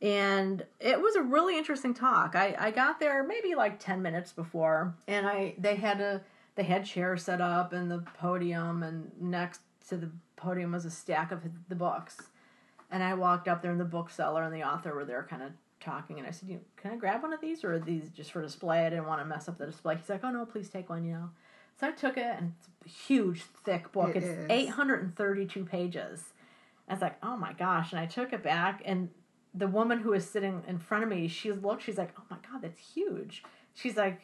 [0.00, 2.34] And it was a really interesting talk.
[2.34, 6.22] I, I got there maybe like ten minutes before, and I they had a
[6.56, 10.90] they had chairs set up and the podium, and next to the podium was a
[10.90, 12.22] stack of the books.
[12.90, 15.52] And I walked up there, and the bookseller and the author were there, kind of
[15.80, 16.18] talking.
[16.18, 18.42] And I said, "You can I grab one of these, or are these just for
[18.42, 18.86] display?
[18.86, 21.04] I didn't want to mess up the display." He's like, "Oh no, please take one."
[21.04, 21.30] You know.
[21.78, 24.10] So I took it, and it's a huge, thick book.
[24.10, 24.46] It it's is.
[24.50, 26.32] eight hundred and thirty-two pages.
[26.88, 29.10] I was like, "Oh my gosh!" And I took it back, and
[29.54, 31.82] the woman who was sitting in front of me, she looked.
[31.82, 33.42] She's like, "Oh my god, that's huge."
[33.74, 34.20] She's like,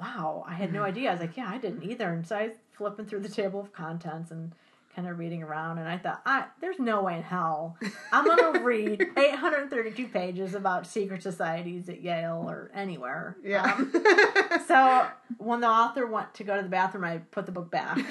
[0.00, 0.86] "Wow, I had no mm.
[0.86, 3.28] idea." I was like, "Yeah, I didn't either." And so I was flipping through the
[3.28, 4.52] table of contents and
[4.94, 7.76] kind of reading around, and I thought, I, "There's no way in hell
[8.12, 13.72] I'm gonna read 832 pages about secret societies at Yale or anywhere." Yeah.
[13.72, 13.92] Um,
[14.68, 15.06] so
[15.38, 17.96] when the author went to go to the bathroom, I put the book back.
[17.96, 18.06] and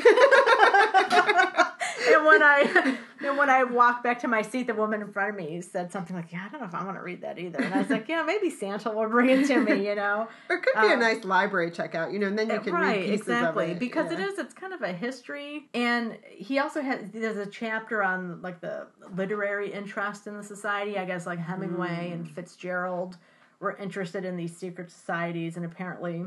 [2.26, 5.36] when I and when I walked back to my seat, the woman in front of
[5.36, 7.60] me said something like, "Yeah, I don't know if I want to read that either."
[7.60, 10.28] And I was like, "Yeah, maybe Santa will bring it to me," you know.
[10.50, 12.74] Or it could be a Um, nice library checkout, you know, and then you can
[12.74, 13.80] right, read pieces exactly, of it.
[13.80, 14.20] because yeah.
[14.20, 14.40] it is.
[14.40, 17.00] It's kind of a history, and he also has.
[17.14, 20.98] There's a chapter on like the literary interest in the society.
[20.98, 22.36] I guess like Hemingway and Mm.
[22.36, 23.18] Fitzgerald
[23.60, 26.26] were interested in these secret societies, and apparently,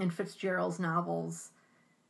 [0.00, 1.50] in Fitzgerald's novels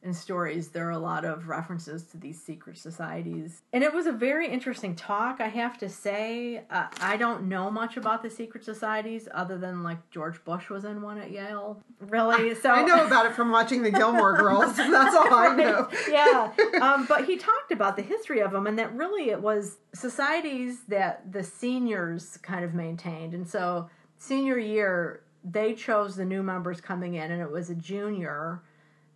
[0.02, 3.62] and stories, there are a lot of references to these secret societies.
[3.72, 6.62] And it was a very interesting talk, I have to say.
[6.70, 10.84] Uh, I don't know much about the secret societies other than like George Bush was
[10.84, 11.82] in one at Yale.
[12.00, 12.54] Really?
[12.54, 14.76] So I know about it from watching the Gilmore Girls.
[14.76, 15.88] That's all I know.
[16.08, 16.52] yeah.
[16.80, 20.84] Um, but he talked about the history of them and that really it was societies
[20.88, 23.34] that the seniors kind of maintained.
[23.34, 27.74] And so, senior year, they chose the new members coming in, and it was a
[27.74, 28.62] junior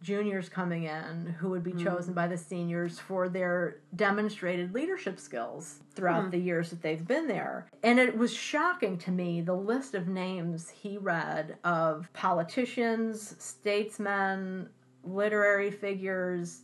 [0.04, 1.82] juniors coming in who would be hmm.
[1.82, 6.30] chosen by the seniors for their demonstrated leadership skills throughout hmm.
[6.30, 7.66] the years that they've been there.
[7.82, 14.68] And it was shocking to me the list of names he read of politicians, statesmen,
[15.02, 16.60] literary figures,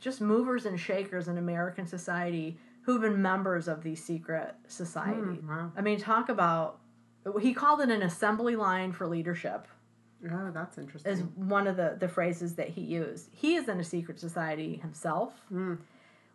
[0.00, 5.40] just movers and shakers in American society who've been members of these secret societies.
[5.40, 5.72] Hmm, wow.
[5.76, 6.80] I mean, talk about
[7.40, 9.68] he called it an assembly line for leadership
[10.28, 11.12] Oh, that's interesting.
[11.12, 13.30] is one of the, the phrases that he used.
[13.32, 15.74] He is in a secret society himself, hmm.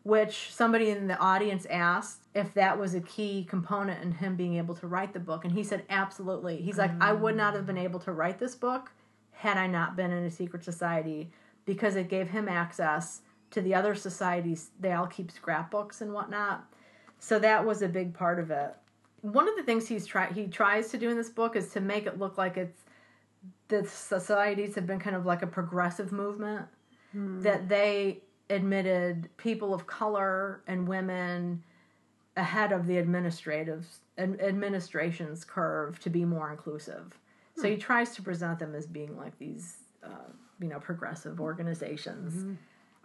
[0.04, 4.56] which somebody in the audience asked if that was a key component in him being
[4.56, 5.46] able to write the book.
[5.46, 6.58] And he said, absolutely.
[6.58, 8.92] He's like, I would not have been able to write this book
[9.32, 11.30] had I not been in a secret society
[11.66, 13.22] because it gave him access
[13.52, 14.72] to the other societies.
[14.80, 16.66] They all keep scrapbooks and whatnot.
[17.20, 18.76] So that was a big part of it.
[19.22, 21.82] One of the things he's try he tries to do in this book is to
[21.82, 22.85] make it look like it's
[23.68, 26.68] the societies have been kind of like a progressive movement
[27.12, 27.42] hmm.
[27.42, 31.64] that they admitted people of color and women
[32.38, 33.88] ahead of the administrative
[34.18, 37.20] ad- administration's curve to be more inclusive.
[37.56, 37.70] So hmm.
[37.70, 42.34] he tries to present them as being like these, uh, you know, progressive organizations.
[42.34, 42.54] Mm-hmm.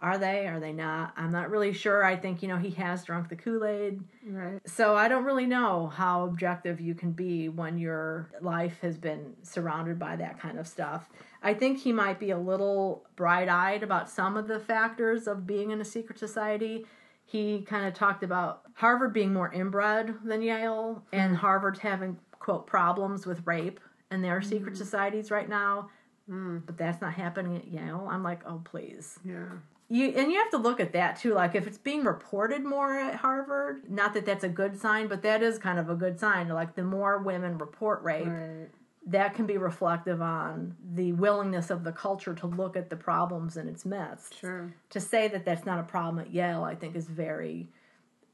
[0.01, 0.47] Are they?
[0.47, 1.13] Are they not?
[1.15, 2.03] I'm not really sure.
[2.03, 4.01] I think you know he has drunk the Kool Aid.
[4.25, 4.59] right.
[4.65, 9.35] So I don't really know how objective you can be when your life has been
[9.43, 11.09] surrounded by that kind of stuff.
[11.43, 15.45] I think he might be a little bright eyed about some of the factors of
[15.45, 16.85] being in a secret society.
[17.25, 21.37] He kind of talked about Harvard being more inbred than Yale and hmm.
[21.37, 23.79] Harvard having, quote, problems with rape
[24.11, 24.47] in their hmm.
[24.47, 25.89] secret societies right now.
[26.27, 26.59] Hmm.
[26.65, 28.07] But that's not happening at Yale.
[28.09, 29.49] I'm like, oh, please Yeah.
[29.91, 32.97] You and you have to look at that too like if it's being reported more
[32.97, 36.17] at harvard not that that's a good sign but that is kind of a good
[36.19, 38.69] sign like the more women report rape Right.
[39.07, 43.57] that can be reflective on the willingness of the culture to look at the problems
[43.57, 44.73] in its midst Sure.
[44.91, 47.67] to say that that's not a problem at yale i think is very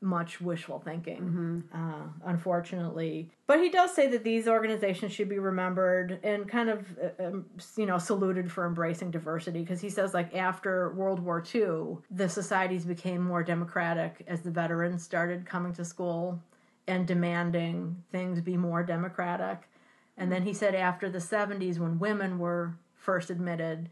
[0.02, 3.32] much wishful thinking, uh, unfortunately.
[3.48, 7.45] But he does say that these organizations should be remembered and kind of, uh, um,
[7.76, 12.30] you know, saluted for embracing diversity because he says, like, after World War II, the
[12.30, 16.39] societies became more democratic as the veterans started coming to school
[16.88, 19.68] and demanding things be more democratic.
[20.16, 23.89] And then he said, after the 70s, when women were first admitted,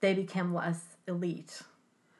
[0.00, 1.62] they became less elite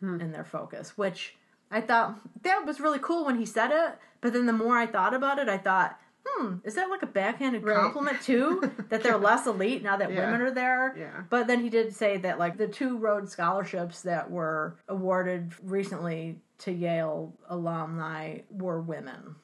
[0.00, 1.36] in their focus, which
[1.72, 3.98] I thought that was really cool when he said it.
[4.20, 7.06] But then the more I thought about it, I thought, hmm, is that like a
[7.06, 7.74] backhanded Right.
[7.76, 8.62] compliment too?
[8.90, 10.26] that they're less elite now that Yeah.
[10.26, 10.94] women are there?
[10.96, 11.22] Yeah.
[11.28, 16.40] But then he did say that like the two Rhodes scholarships that were awarded recently
[16.58, 19.34] to Yale alumni were women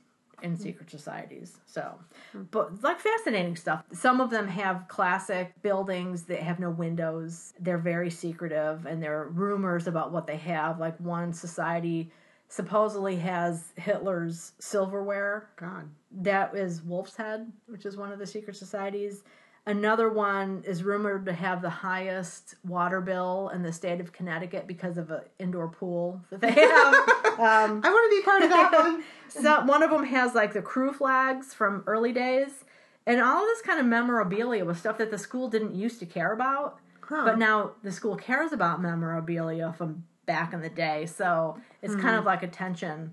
[0.42, 0.62] in mm-hmm.
[0.62, 1.58] secret societies.
[1.66, 1.94] So,
[2.32, 2.44] hmm.
[2.50, 3.84] but like fascinating stuff.
[3.92, 7.54] Some of them have classic buildings that have no windows.
[7.60, 10.78] They're very secretive and there are rumors about what they have.
[10.78, 12.10] Like one society
[12.48, 15.88] supposedly has Hitler's silverware God.
[16.22, 19.22] that is Wolf's Head, which is one of the secret societies.
[19.66, 24.66] Another one is rumored to have the highest water bill in the state of Connecticut
[24.66, 26.94] because of an indoor pool that they have.
[27.38, 29.04] um, I want to be part of that one.
[29.28, 32.64] so one of them has like the crew flags from early days,
[33.06, 36.32] and all this kind of memorabilia was stuff that the school didn't used to care
[36.32, 37.22] about, Huh.
[37.24, 41.06] but now the school cares about memorabilia from back in the day.
[41.06, 43.12] So it's kind of like a tension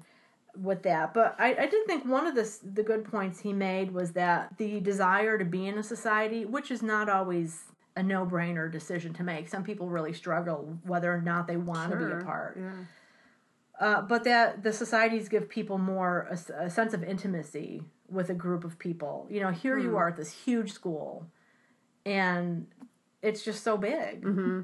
[0.61, 1.13] with that.
[1.13, 4.57] But I, I did think one of the the good points he made was that
[4.57, 7.63] the desire to be in a society, which is not always
[7.95, 9.47] a no brainer decision to make.
[9.47, 12.57] Some people really struggle whether or not they want to be a part.
[12.59, 12.71] Yeah.
[13.80, 18.63] Uh, but that the societies give people more a sense of intimacy with a group
[18.63, 19.28] of people.
[19.30, 19.95] You know, here you hmm.
[19.95, 21.28] are at this huge school,
[22.05, 22.67] and
[23.21, 24.61] it's just so big mm-hmm.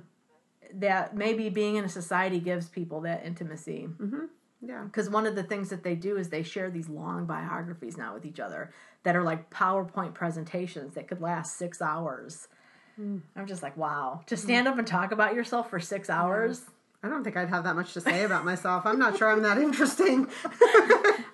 [0.75, 3.89] that maybe being in a society gives people that intimacy.
[3.89, 4.25] Mm-hmm.
[4.61, 4.83] Yeah.
[4.83, 8.13] Because one of the things that they do is they share these long biographies now
[8.13, 8.71] with each other
[9.03, 12.47] that are like PowerPoint presentations that could last six hours.
[12.95, 13.17] Hmm.
[13.35, 14.21] I'm just like, wow.
[14.27, 14.41] To hmm.
[14.41, 16.61] stand up and talk about yourself for six hours.
[17.03, 18.85] I don't think I'd have that much to say about myself.
[18.85, 20.27] I'm not sure I'm that interesting.
[20.45, 20.49] uh,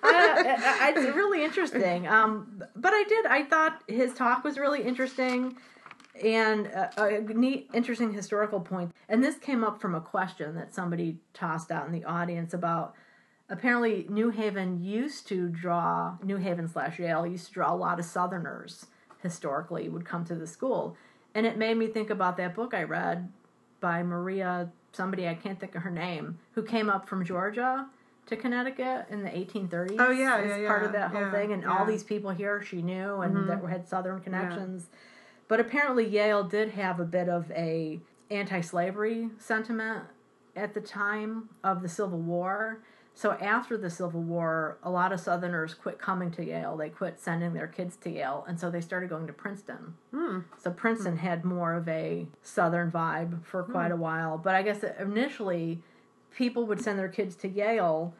[0.02, 2.08] it's really interesting.
[2.08, 3.26] Um, but I did.
[3.26, 5.56] I thought his talk was really interesting
[6.22, 8.92] and a, a, neat, interesting historical point.
[9.08, 12.94] And this came up from a question that somebody tossed out in the audience about.
[13.50, 17.98] Apparently, New Haven used to draw New Haven slash Yale used to draw a lot
[17.98, 18.86] of Southerners
[19.22, 20.96] historically would come to the school,
[21.34, 23.32] and it made me think about that book I read
[23.80, 27.86] by Maria somebody I can't think of her name who came up from Georgia
[28.26, 29.96] to Connecticut in the 1830s.
[30.00, 31.78] Oh yeah, as yeah, part of that whole yeah, thing, and yeah.
[31.78, 33.46] all these people here she knew and Mhm.
[33.46, 34.90] that had Southern connections.
[35.46, 40.02] But apparently Yale did have a bit of a anti-slavery sentiment
[40.56, 42.80] at the time of the Civil War.
[43.18, 46.76] So after the Civil War, a lot of Southerners quit coming to Yale.
[46.76, 49.94] They quit sending their kids to Yale, and so they started going to Princeton.
[50.14, 50.38] Hmm.
[50.56, 54.38] So Princeton had more of a Southern vibe for quite a while.
[54.38, 55.82] But I guess initially,
[56.30, 58.14] people would send their kids to Yale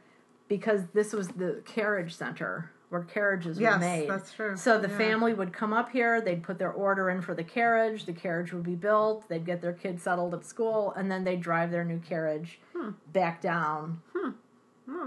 [0.49, 4.09] because this was the carriage center where carriages Yes, were made.
[4.09, 4.57] that's true.
[4.57, 4.97] So the Yeah.
[4.97, 8.51] family would come up here, they'd put their order in for the carriage, the carriage
[8.55, 11.85] would be built, they'd get their kids settled at school, and then they'd drive their
[11.85, 12.93] new carriage Hmm.
[13.13, 14.01] back down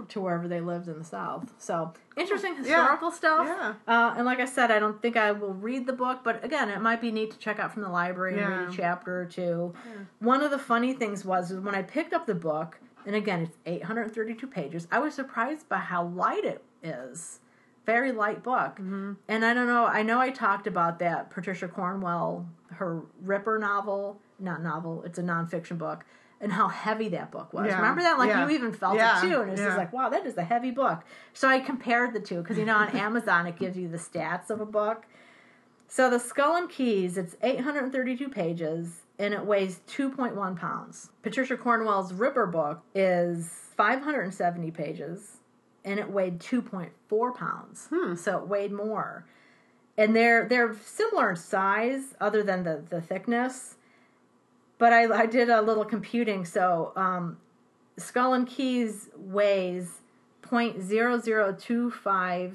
[0.10, 1.54] To wherever they lived in the South.
[1.58, 3.48] So interesting historical stuff.
[3.48, 3.74] Yeah.
[3.88, 6.70] Uh, and like I said, I don't think I will read the book, but again,
[6.70, 9.26] it might be neat to check out from the library and read a chapter or
[9.26, 9.74] two.
[9.86, 10.04] Yeah.
[10.20, 13.58] One of the funny things was when I picked up the book, and again, it's
[13.66, 17.40] 832 pages, I was surprised by how light it is.
[17.86, 18.76] Very light book.
[18.76, 19.14] Mm-hmm.
[19.28, 24.20] And I don't know, I know I talked about that Patricia Cornwell, her Ripper novel,
[24.40, 26.06] not novel, it's a nonfiction book,
[26.42, 27.68] and how heavy that book was.
[27.68, 27.76] Yeah.
[27.78, 28.18] Remember that?
[28.18, 28.46] Like Yeah.
[28.46, 29.20] you even felt Yeah.
[29.20, 29.42] it too.
[29.42, 29.68] And it's Yeah.
[29.68, 31.02] just like, wow, that is a heavy book.
[31.34, 34.50] So I compared the two because, you know, on Amazon it gives you the stats
[34.50, 35.06] of a book.
[35.88, 41.12] So the Skull and Keys, it's 832 pages and it weighs 2.1 pounds.
[41.22, 45.38] Patricia Cornwell's Ripper book is 570 pages
[45.86, 47.88] and it weighed 2.4 pounds.
[47.94, 48.16] Hmm.
[48.16, 49.26] So it weighed more.
[49.98, 53.76] And they're they're similar in size other than the, the thickness.
[54.82, 56.44] But I, I did a little computing.
[56.44, 57.38] So um,
[57.98, 60.00] Skull and Keys weighs
[60.42, 62.54] 0.0025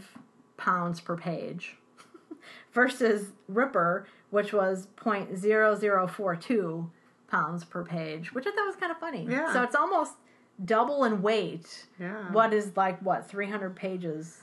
[0.57, 1.77] pounds per page
[2.73, 6.91] versus Ripper, which was 0.0042
[7.31, 9.25] pounds per page, which I thought was kind of funny.
[9.31, 9.53] Yeah.
[9.53, 10.15] So it's almost
[10.65, 11.87] double in weight.
[12.01, 12.33] Yeah.
[12.33, 14.41] What is like, what, 300 pages?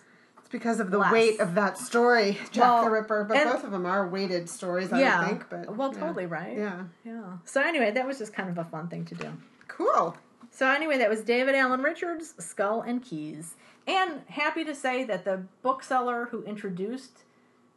[0.54, 1.12] Because of the Less.
[1.12, 3.24] weight of that story, Jack Well, the Ripper.
[3.24, 5.20] But both of them are weighted stories, I yeah.
[5.20, 5.50] would think.
[5.50, 6.00] But well, yeah.
[6.00, 6.56] totally, right?
[6.56, 6.84] Yeah.
[7.04, 7.24] Yeah.
[7.44, 9.34] So anyway, that was just kind of a fun thing to do.
[9.68, 10.16] Cool.
[10.52, 13.56] So anyway, that was David Alan Richards' Skull and Keys.
[13.88, 17.24] And happy to say that the bookseller who introduced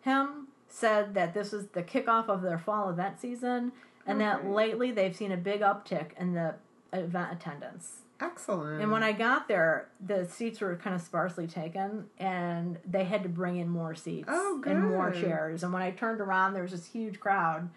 [0.02, 3.72] him said that this is the kickoff of their fall event season
[4.06, 6.56] and that lately they've seen a big uptick in the
[6.92, 8.02] event attendance.
[8.20, 8.80] Excellent.
[8.82, 13.22] And when I got there, the seats were kind of sparsely taken, and they had
[13.24, 15.62] to bring in more seats Oh, and more chairs.
[15.62, 17.68] And when I turned around, there was this huge crowd,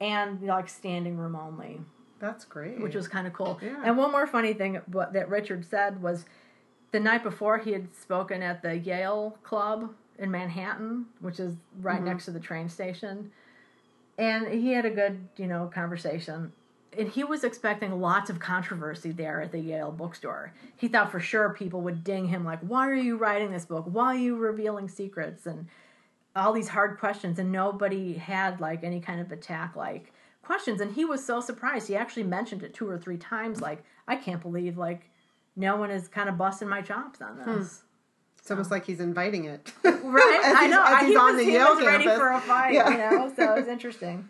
[0.00, 1.80] and like standing room only,
[2.18, 2.80] That's great.
[2.80, 3.58] which was kind of cool.
[3.62, 3.80] Yeah.
[3.84, 6.24] And one more funny thing that Richard said was,
[6.92, 12.00] the night before he had spoken at the Yale Club in Manhattan, which is right
[12.00, 12.04] Mhm.
[12.06, 13.30] next to the train station,
[14.18, 16.52] and he had a good you know conversation
[16.98, 20.52] and he was expecting lots of controversy there at the Yale bookstore.
[20.76, 23.84] He thought for sure people would ding him like, "Why are you writing this book?
[23.86, 25.66] Why are you revealing secrets?" and
[26.34, 30.92] all these hard questions and nobody had like any kind of attack like questions and
[30.92, 31.88] he was so surprised.
[31.88, 35.10] He actually mentioned it two or three times like, "I can't believe like
[35.56, 37.62] no one is kind of busting my chops on this." Hmm.
[38.38, 39.72] it's almost like he's inviting it.
[39.82, 40.40] Right?
[40.44, 40.84] I know.
[40.86, 42.18] as he he's was, on the he Yale was ready campus.
[42.18, 42.90] for a fight, Yeah.
[42.90, 44.28] you know, so it was interesting.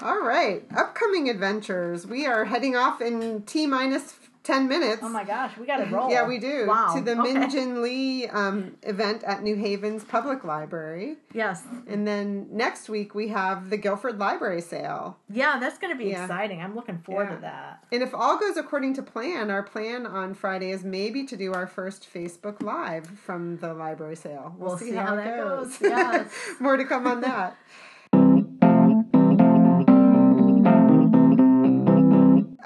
[0.00, 0.64] All right.
[0.76, 2.06] Upcoming adventures.
[2.06, 5.00] We are heading off in T minus 10 minutes.
[5.02, 6.08] Oh my gosh, we got to roll.
[6.10, 6.66] Yeah, we do.
[6.68, 6.94] Wow.
[6.94, 7.32] To the okay.
[7.34, 11.16] Min Jin Lee um, event at New Haven's Public Library.
[11.34, 11.64] Yes.
[11.88, 15.18] And then next week we have the Guilford Library sale.
[15.28, 16.22] Yeah, that's going to be Yeah.
[16.22, 16.62] exciting.
[16.62, 17.34] I'm looking forward Yeah.
[17.34, 17.84] to that.
[17.92, 21.52] And if all goes according to plan, our plan on Friday is maybe to do
[21.52, 24.54] our first Facebook Live from the library sale.
[24.56, 25.76] We'll, We'll see, see how, how it that goes.
[25.78, 25.90] goes.
[25.90, 26.32] Yes.
[26.60, 27.56] More to come on that.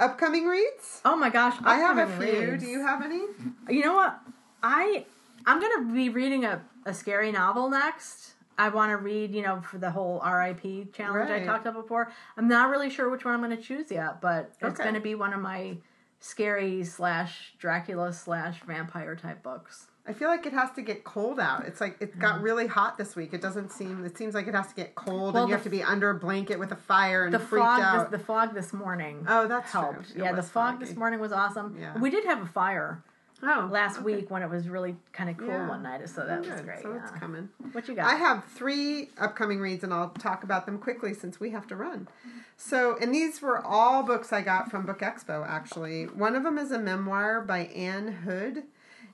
[0.03, 1.01] Upcoming reads?
[1.05, 2.51] Oh my gosh, I have a few.
[2.51, 2.65] reads.
[2.65, 3.21] Do you have any?
[3.69, 4.19] You know what?
[4.63, 5.07] I
[5.47, 8.35] I'm gonna be reading a, a scary novel next.
[8.59, 12.13] I want to read, you know, for the whole RIP challenge I talked about before.
[12.37, 15.01] I'm not really sure which one I'm going to choose yet, but it's going to
[15.01, 15.79] be one of my
[16.21, 19.87] scary slash Dracula slash vampire type books.
[20.05, 21.65] I feel like it has to get cold out.
[21.67, 22.43] It's like it got mm.
[22.43, 23.33] really hot this week.
[23.33, 24.05] It doesn't seem.
[24.05, 26.11] It seems like it has to get cold, Well, and you have to be under
[26.11, 28.11] a blanket with a fire and The freaked fog, out.
[28.11, 29.25] this, the fog this morning.
[29.29, 30.13] oh, that's helped.
[30.13, 30.23] true.
[30.25, 30.87] Yeah, the fog foggy.
[30.87, 31.77] this morning was awesome.
[31.79, 31.97] Yeah.
[31.99, 33.03] We did have a fire
[33.45, 34.05] Oh, last okay.
[34.05, 35.69] week when it was really kind of cool Yeah.
[35.69, 36.83] one night, so that was great.
[36.83, 37.03] So yeah.
[37.03, 37.49] it's coming.
[37.73, 38.07] What you got?
[38.07, 41.77] I have three upcoming reads, and I'll talk about them quickly since we have to
[41.77, 42.07] run.
[42.57, 46.05] So, and these were all books I got from Book Expo, actually.
[46.05, 48.63] One of them is a memoir by Ann Hood.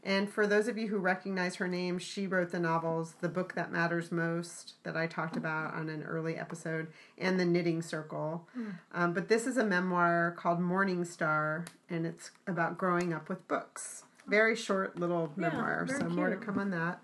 [0.04, 3.54] And for those of you who recognize her name, she wrote the novels The Book
[3.54, 6.88] That Matters Most, that I talked about on an early episode,
[7.18, 8.46] and The Knitting Circle.
[8.92, 13.46] Um, but this is a memoir called Morning Star, and it's about growing up with
[13.48, 14.04] books.
[14.26, 17.00] Very short little Yeah, memoir, so more to come on that.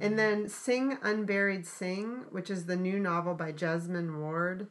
[0.00, 4.66] And then Sing Unburied Sing, which is the new novel by Jesmyn Ward.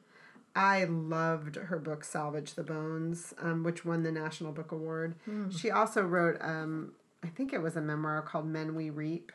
[0.54, 5.16] I loved her book Salvage the Bones, um, which won the National Book Award.
[5.50, 6.92] She also wrote, um,
[7.24, 9.32] I think it was a memoir called Men We Reap.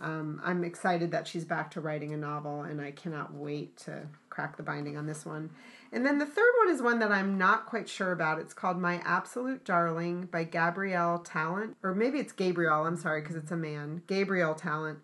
[0.00, 4.06] Um, I'm excited that she's back to writing a novel, and I cannot wait to
[4.30, 5.50] crack the binding on this one.
[5.92, 8.38] And then the third one is one that I'm not quite sure about.
[8.38, 12.86] It's called My Absolute Darling by Gabrielle Tallent, or maybe it's Gabriel.
[12.86, 14.02] I'm sorry because it's a man.
[14.06, 14.98] Gabriel Tallent.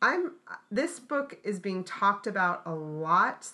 [0.00, 0.32] I'm
[0.70, 3.48] this book is being talked about a lot,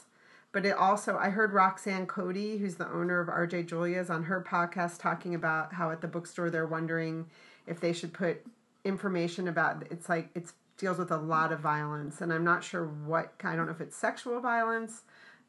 [0.52, 4.44] but it also I heard Roxanne Coady, who's the owner of RJ Julia's, on her
[4.46, 7.26] podcast talking about how at the bookstore they're wondering
[7.66, 8.44] if they should put
[8.84, 12.86] information about it's like it's deals with a lot of violence, and I'm not sure
[12.86, 15.02] what I don't know if it's sexual violence.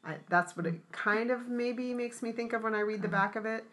[0.04, 3.08] I, that's what it kind of maybe makes me think of when I read the
[3.08, 3.16] uh-huh.
[3.16, 3.64] back of it.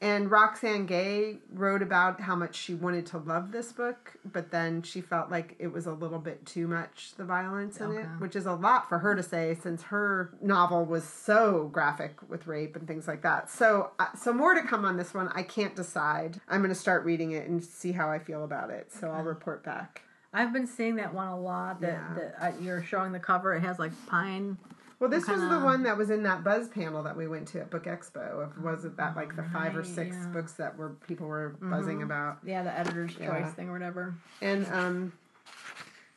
[0.00, 4.82] And Roxane Gay wrote about how much she wanted to love this book, but then
[4.82, 8.36] she felt like it was a little bit too much, the violence in it, which
[8.36, 12.76] is a lot for her to say since her novel was so graphic with rape
[12.76, 13.48] and things like that.
[13.50, 15.28] So, uh, so more to come on this one.
[15.28, 16.38] I can't decide.
[16.48, 18.92] I'm going to start reading it and see how I feel about it.
[18.92, 20.02] So I'll report back.
[20.34, 21.80] I've been seeing that one a lot.
[21.80, 22.14] That, Yeah.
[22.14, 23.54] that uh, you're showing the cover.
[23.54, 24.58] It has like pine.
[25.04, 27.60] Well, this was the one that was in that buzz panel that we went to
[27.60, 28.42] at Book Expo.
[28.42, 30.28] Of was it that like the five or six yeah.
[30.28, 32.38] books that were people were buzzing about?
[32.42, 33.42] Yeah, the editor's Yeah.
[33.42, 34.14] choice thing or whatever.
[34.40, 35.12] And um,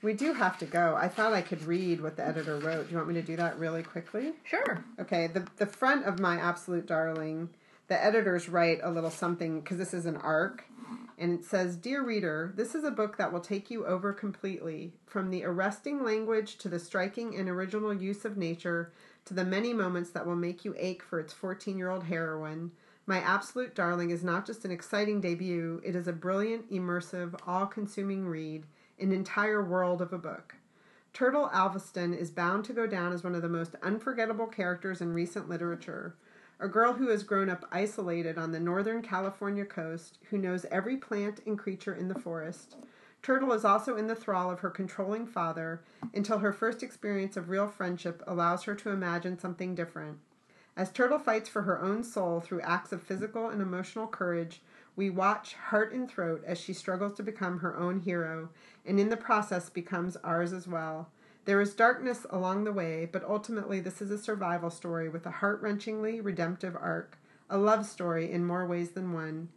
[0.02, 0.96] we do have to go.
[0.96, 2.86] I thought I could read what the editor wrote.
[2.86, 4.32] Do you want me to do that really quickly?
[4.46, 4.82] Sure.
[5.02, 5.28] Okay.
[5.28, 7.50] The the front of my absolute darling,
[7.90, 10.64] the editors write a little something because this is an arc,
[11.18, 14.94] and it says, "Dear reader, this is a book that will take you over completely,
[15.06, 18.92] from the arresting language to the striking and original use of nature."
[19.26, 22.72] To the many moments that will make you ache for its 14 year old heroine,
[23.06, 27.66] My Absolute Darling is not just an exciting debut, it is a brilliant, immersive, all
[27.66, 28.66] consuming read,
[29.00, 30.56] an entire world of a book.
[31.14, 35.14] Turtle Alveston is bound to go down as one of the most unforgettable characters in
[35.14, 36.16] recent literature.
[36.60, 40.98] A girl who has grown up isolated on the northern California coast, who knows every
[40.98, 42.78] plant and creature in the forest.
[43.22, 45.82] Turtle is also in the thrall of her controlling father
[46.16, 50.18] until her first experience of real friendship allows her to imagine something different.
[50.76, 54.62] As Turtle fights for her own soul through acts of physical and emotional courage,
[54.96, 58.50] we watch heart and throat as she struggles to become her own hero,
[58.84, 61.12] and in the process becomes ours as well.
[61.48, 65.32] There is darkness along the way, but ultimately this is a survival story with a
[65.32, 67.18] heart wrenchingly redemptive arc,
[67.50, 69.48] a love story in more ways than one.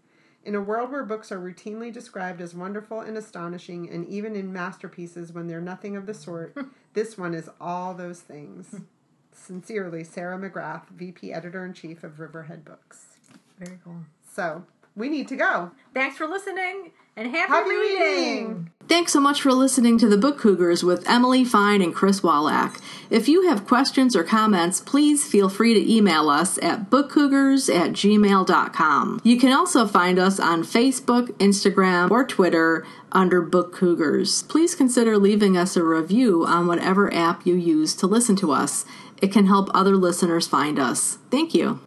[0.44, 4.52] In a world where books are routinely described as wonderful and astonishing, and even in
[4.52, 6.56] masterpieces when they're nothing of the sort,
[6.94, 8.82] this one is all those things.
[9.32, 13.18] Sincerely, Sarah McGrath, VP Editor in Chief of Riverhead Books.
[13.58, 14.04] Very cool.
[14.32, 14.64] So,
[14.94, 15.72] we need to go.
[15.92, 17.98] Thanks for listening and happy, Happy reading.
[18.00, 18.70] reading!
[18.88, 22.80] Thanks so much for listening to the Book Cougars with Emily Fine and Chris Wolak.
[23.08, 27.90] If you have questions or comments, please feel free to email us at bookcougars at
[27.92, 29.20] gmail.com.
[29.22, 34.42] You can also find us on Facebook, Instagram, or Twitter under Book Cougars.
[34.44, 38.84] Please consider leaving us a review on whatever app you use to listen to us.
[39.22, 41.18] It can help other listeners find us.
[41.30, 41.80] Thank you.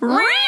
[0.00, 0.47] Meow.